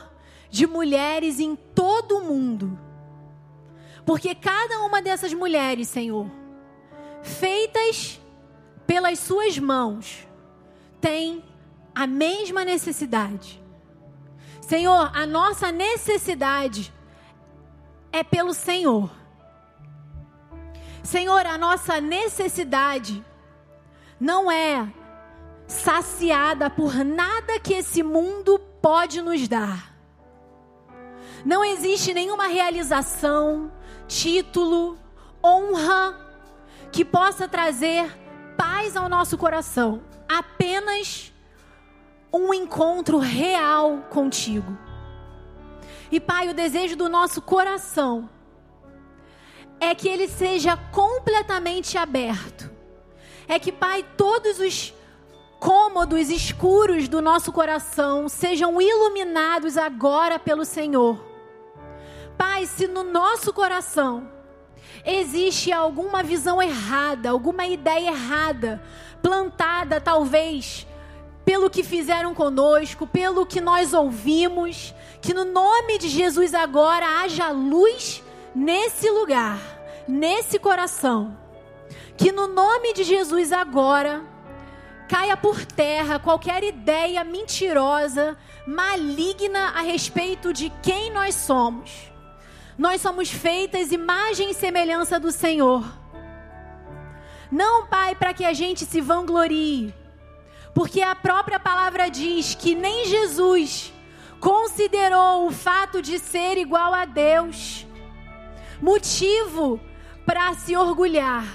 de 0.51 0.67
mulheres 0.67 1.41
em 1.41 1.57
todo 1.57 2.19
o 2.19 2.21
mundo 2.21 2.79
porque 4.05 4.35
cada 4.35 4.81
uma 4.81 5.01
dessas 5.01 5.33
mulheres, 5.33 5.89
Senhor, 5.89 6.31
feitas 7.23 8.21
pelas 8.87 9.19
suas 9.19 9.59
mãos, 9.59 10.27
tem 11.01 11.45
a 11.95 12.07
mesma 12.07 12.65
necessidade. 12.65 13.63
Senhor, 14.61 15.11
a 15.15 15.27
nossa 15.27 15.71
necessidade 15.71 16.93
é 18.13 18.23
pelo 18.23 18.55
Senhor. 18.55 19.11
Senhor, 21.03 21.45
a 21.47 21.59
nossa 21.59 22.01
necessidade 22.01 23.25
não 24.19 24.51
é 24.51 24.89
saciada 25.67 26.71
por 26.71 26.95
nada 27.05 27.59
que 27.59 27.75
esse 27.75 28.03
mundo 28.03 28.59
pode 28.81 29.21
nos 29.21 29.49
dar. 29.49 29.93
Não 31.45 31.65
existe 31.65 32.15
nenhuma 32.15 32.47
realização, 32.47 33.73
título, 34.07 34.99
honra 35.43 36.19
que 36.91 37.05
possa 37.05 37.49
trazer 37.49 38.11
paz 38.57 38.97
ao 38.97 39.09
nosso 39.09 39.37
coração. 39.39 40.03
Apenas 40.29 41.33
um 42.33 42.53
encontro 42.55 43.19
real 43.19 43.99
contigo. 44.11 44.77
E 46.11 46.21
Pai, 46.21 46.49
o 46.49 46.55
desejo 46.55 46.97
do 46.97 47.09
nosso 47.09 47.41
coração 47.41 48.29
é 49.81 49.95
que 49.95 50.09
ele 50.09 50.29
seja 50.29 50.77
completamente 50.77 51.99
aberto. 51.99 52.71
É 53.49 53.59
que, 53.59 53.73
Pai, 53.73 54.05
todos 54.17 54.61
os 54.61 54.95
cômodos 55.59 56.29
escuros 56.29 57.09
do 57.09 57.21
nosso 57.21 57.53
coração 57.53 58.29
sejam 58.29 58.81
iluminados 58.81 59.77
agora 59.77 60.39
pelo 60.39 60.65
Senhor. 60.65 61.32
Pai, 62.43 62.67
se 62.67 62.89
no 62.89 63.05
nosso 63.05 63.53
coração 63.53 64.29
existe 65.07 65.71
alguma 65.71 66.25
visão 66.25 66.61
errada, 66.61 67.31
alguma 67.31 67.67
ideia 67.67 68.09
errada, 68.09 68.83
plantada 69.23 70.01
talvez 70.01 70.85
pelo 71.45 71.71
que 71.71 71.85
fizeram 71.85 72.35
conosco, 72.35 73.07
pelo 73.07 73.47
que 73.47 73.61
nós 73.61 73.95
ouvimos, 73.95 74.93
que 75.21 75.33
no 75.33 75.45
nome 75.45 75.99
de 75.99 76.09
Jesus 76.09 76.53
agora 76.53 77.21
haja 77.21 77.49
luz 77.51 78.25
nesse 78.53 79.09
lugar, 79.09 79.61
nesse 80.09 80.59
coração. 80.59 81.39
Que 82.17 82.33
no 82.33 82.49
nome 82.49 82.93
de 82.93 83.05
Jesus 83.05 83.53
agora 83.53 84.21
caia 85.09 85.37
por 85.37 85.65
terra 85.65 86.19
qualquer 86.19 86.65
ideia 86.65 87.23
mentirosa, 87.23 88.37
maligna 88.67 89.69
a 89.77 89.83
respeito 89.83 90.53
de 90.53 90.73
quem 90.83 91.13
nós 91.13 91.37
somos. 91.37 92.12
Nós 92.77 93.01
somos 93.01 93.31
feitas 93.31 93.93
imagem 93.93 94.51
e 94.51 94.55
semelhança 94.55 95.21
do 95.21 95.31
Senhor. 95.31 95.85
Não, 97.51 97.87
Pai, 97.87 98.15
para 98.15 98.33
que 98.33 98.45
a 98.45 98.53
gente 98.53 98.85
se 98.87 99.01
vanglorie, 99.01 99.95
porque 100.75 101.03
a 101.03 101.15
própria 101.15 101.61
palavra 101.61 102.09
diz 102.09 102.55
que 102.55 102.75
nem 102.75 103.05
Jesus 103.05 103.93
considerou 104.41 105.47
o 105.47 105.53
fato 105.53 106.01
de 106.01 106.19
ser 106.19 106.57
igual 106.57 106.95
a 106.95 107.05
Deus 107.05 107.87
motivo 108.83 109.81
para 110.27 110.53
se 110.55 110.77
orgulhar, 110.77 111.47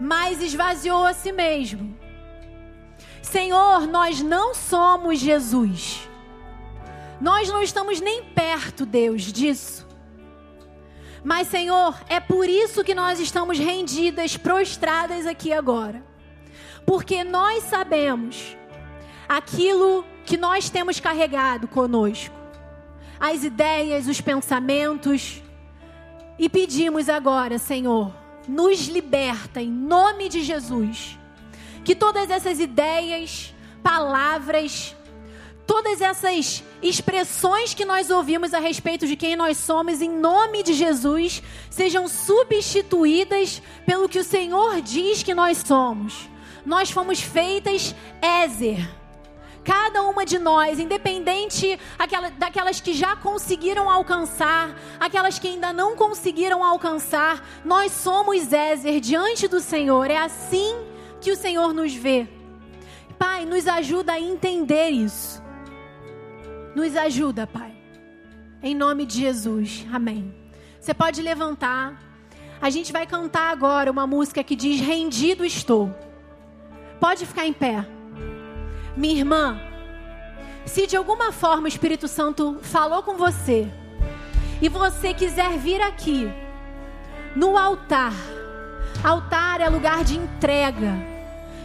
mas 0.00 0.42
esvaziou 0.42 1.06
a 1.06 1.14
si 1.14 1.30
mesmo. 1.30 1.96
Senhor, 3.22 3.86
nós 3.86 4.20
não 4.20 4.54
somos 4.54 5.20
Jesus. 5.20 6.09
Nós 7.20 7.48
não 7.48 7.62
estamos 7.62 8.00
nem 8.00 8.24
perto, 8.24 8.86
Deus, 8.86 9.24
disso. 9.24 9.86
Mas, 11.22 11.48
Senhor, 11.48 11.94
é 12.08 12.18
por 12.18 12.48
isso 12.48 12.82
que 12.82 12.94
nós 12.94 13.20
estamos 13.20 13.58
rendidas, 13.58 14.36
prostradas 14.36 15.26
aqui 15.26 15.52
agora. 15.52 16.02
Porque 16.86 17.22
nós 17.22 17.64
sabemos 17.64 18.56
aquilo 19.28 20.04
que 20.24 20.36
nós 20.36 20.70
temos 20.70 20.98
carregado 20.98 21.68
conosco, 21.68 22.34
as 23.18 23.44
ideias, 23.44 24.06
os 24.06 24.20
pensamentos, 24.20 25.42
e 26.38 26.48
pedimos 26.48 27.08
agora, 27.10 27.58
Senhor, 27.58 28.14
nos 28.48 28.88
liberta 28.88 29.60
em 29.60 29.70
nome 29.70 30.28
de 30.28 30.42
Jesus. 30.42 31.18
Que 31.84 31.94
todas 31.94 32.30
essas 32.30 32.58
ideias, 32.58 33.54
palavras, 33.82 34.96
todas 35.70 36.00
essas 36.00 36.64
expressões 36.82 37.74
que 37.74 37.84
nós 37.84 38.10
ouvimos 38.10 38.52
a 38.52 38.58
respeito 38.58 39.06
de 39.06 39.14
quem 39.14 39.36
nós 39.36 39.56
somos, 39.56 40.02
em 40.02 40.10
nome 40.10 40.64
de 40.64 40.74
Jesus, 40.74 41.40
sejam 41.70 42.08
substituídas 42.08 43.62
pelo 43.86 44.08
que 44.08 44.18
o 44.18 44.24
Senhor 44.24 44.80
diz 44.80 45.22
que 45.22 45.32
nós 45.32 45.58
somos. 45.58 46.28
Nós 46.66 46.90
fomos 46.90 47.20
feitas 47.20 47.94
Ézer. 48.20 48.84
Cada 49.62 50.02
uma 50.02 50.26
de 50.26 50.40
nós, 50.40 50.80
independente 50.80 51.78
aquela, 51.96 52.30
daquelas 52.30 52.80
que 52.80 52.92
já 52.92 53.14
conseguiram 53.14 53.88
alcançar, 53.88 54.76
aquelas 54.98 55.38
que 55.38 55.46
ainda 55.46 55.72
não 55.72 55.94
conseguiram 55.94 56.64
alcançar, 56.64 57.46
nós 57.64 57.92
somos 57.92 58.52
Ézer 58.52 58.98
diante 58.98 59.46
do 59.46 59.60
Senhor. 59.60 60.10
É 60.10 60.16
assim 60.16 60.74
que 61.20 61.30
o 61.30 61.36
Senhor 61.36 61.72
nos 61.72 61.94
vê. 61.94 62.26
Pai, 63.16 63.44
nos 63.44 63.68
ajuda 63.68 64.14
a 64.14 64.20
entender 64.20 64.90
isso. 64.90 65.40
Nos 66.74 66.96
ajuda, 66.96 67.46
Pai. 67.46 67.74
Em 68.62 68.74
nome 68.74 69.06
de 69.06 69.20
Jesus. 69.20 69.86
Amém. 69.92 70.34
Você 70.80 70.94
pode 70.94 71.20
levantar. 71.20 72.00
A 72.60 72.70
gente 72.70 72.92
vai 72.92 73.06
cantar 73.06 73.50
agora 73.50 73.90
uma 73.90 74.06
música 74.06 74.44
que 74.44 74.54
diz: 74.54 74.80
Rendido 74.80 75.44
estou. 75.44 75.94
Pode 77.00 77.26
ficar 77.26 77.46
em 77.46 77.52
pé. 77.52 77.86
Minha 78.96 79.16
irmã, 79.16 79.60
se 80.66 80.86
de 80.86 80.96
alguma 80.96 81.32
forma 81.32 81.64
o 81.64 81.68
Espírito 81.68 82.06
Santo 82.06 82.58
falou 82.62 83.02
com 83.02 83.16
você 83.16 83.66
e 84.60 84.68
você 84.68 85.14
quiser 85.14 85.56
vir 85.56 85.80
aqui 85.80 86.30
no 87.34 87.56
altar, 87.56 88.12
altar 89.02 89.60
é 89.60 89.68
lugar 89.68 90.04
de 90.04 90.18
entrega, 90.18 90.92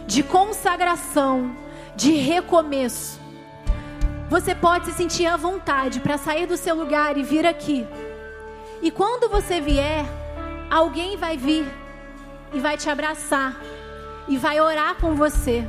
de 0.06 0.22
consagração, 0.22 1.54
de 1.94 2.12
recomeço. 2.12 3.25
Você 4.28 4.54
pode 4.54 4.86
se 4.86 4.92
sentir 4.92 5.26
à 5.26 5.36
vontade 5.36 6.00
para 6.00 6.18
sair 6.18 6.46
do 6.46 6.56
seu 6.56 6.74
lugar 6.74 7.16
e 7.16 7.22
vir 7.22 7.46
aqui. 7.46 7.86
E 8.82 8.90
quando 8.90 9.28
você 9.28 9.60
vier, 9.60 10.04
alguém 10.68 11.16
vai 11.16 11.36
vir 11.36 11.64
e 12.52 12.58
vai 12.58 12.76
te 12.76 12.90
abraçar 12.90 13.56
e 14.28 14.36
vai 14.36 14.60
orar 14.60 14.96
com 14.96 15.14
você. 15.14 15.64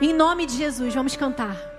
Em 0.00 0.12
nome 0.12 0.46
de 0.46 0.56
Jesus, 0.56 0.94
vamos 0.94 1.16
cantar. 1.16 1.73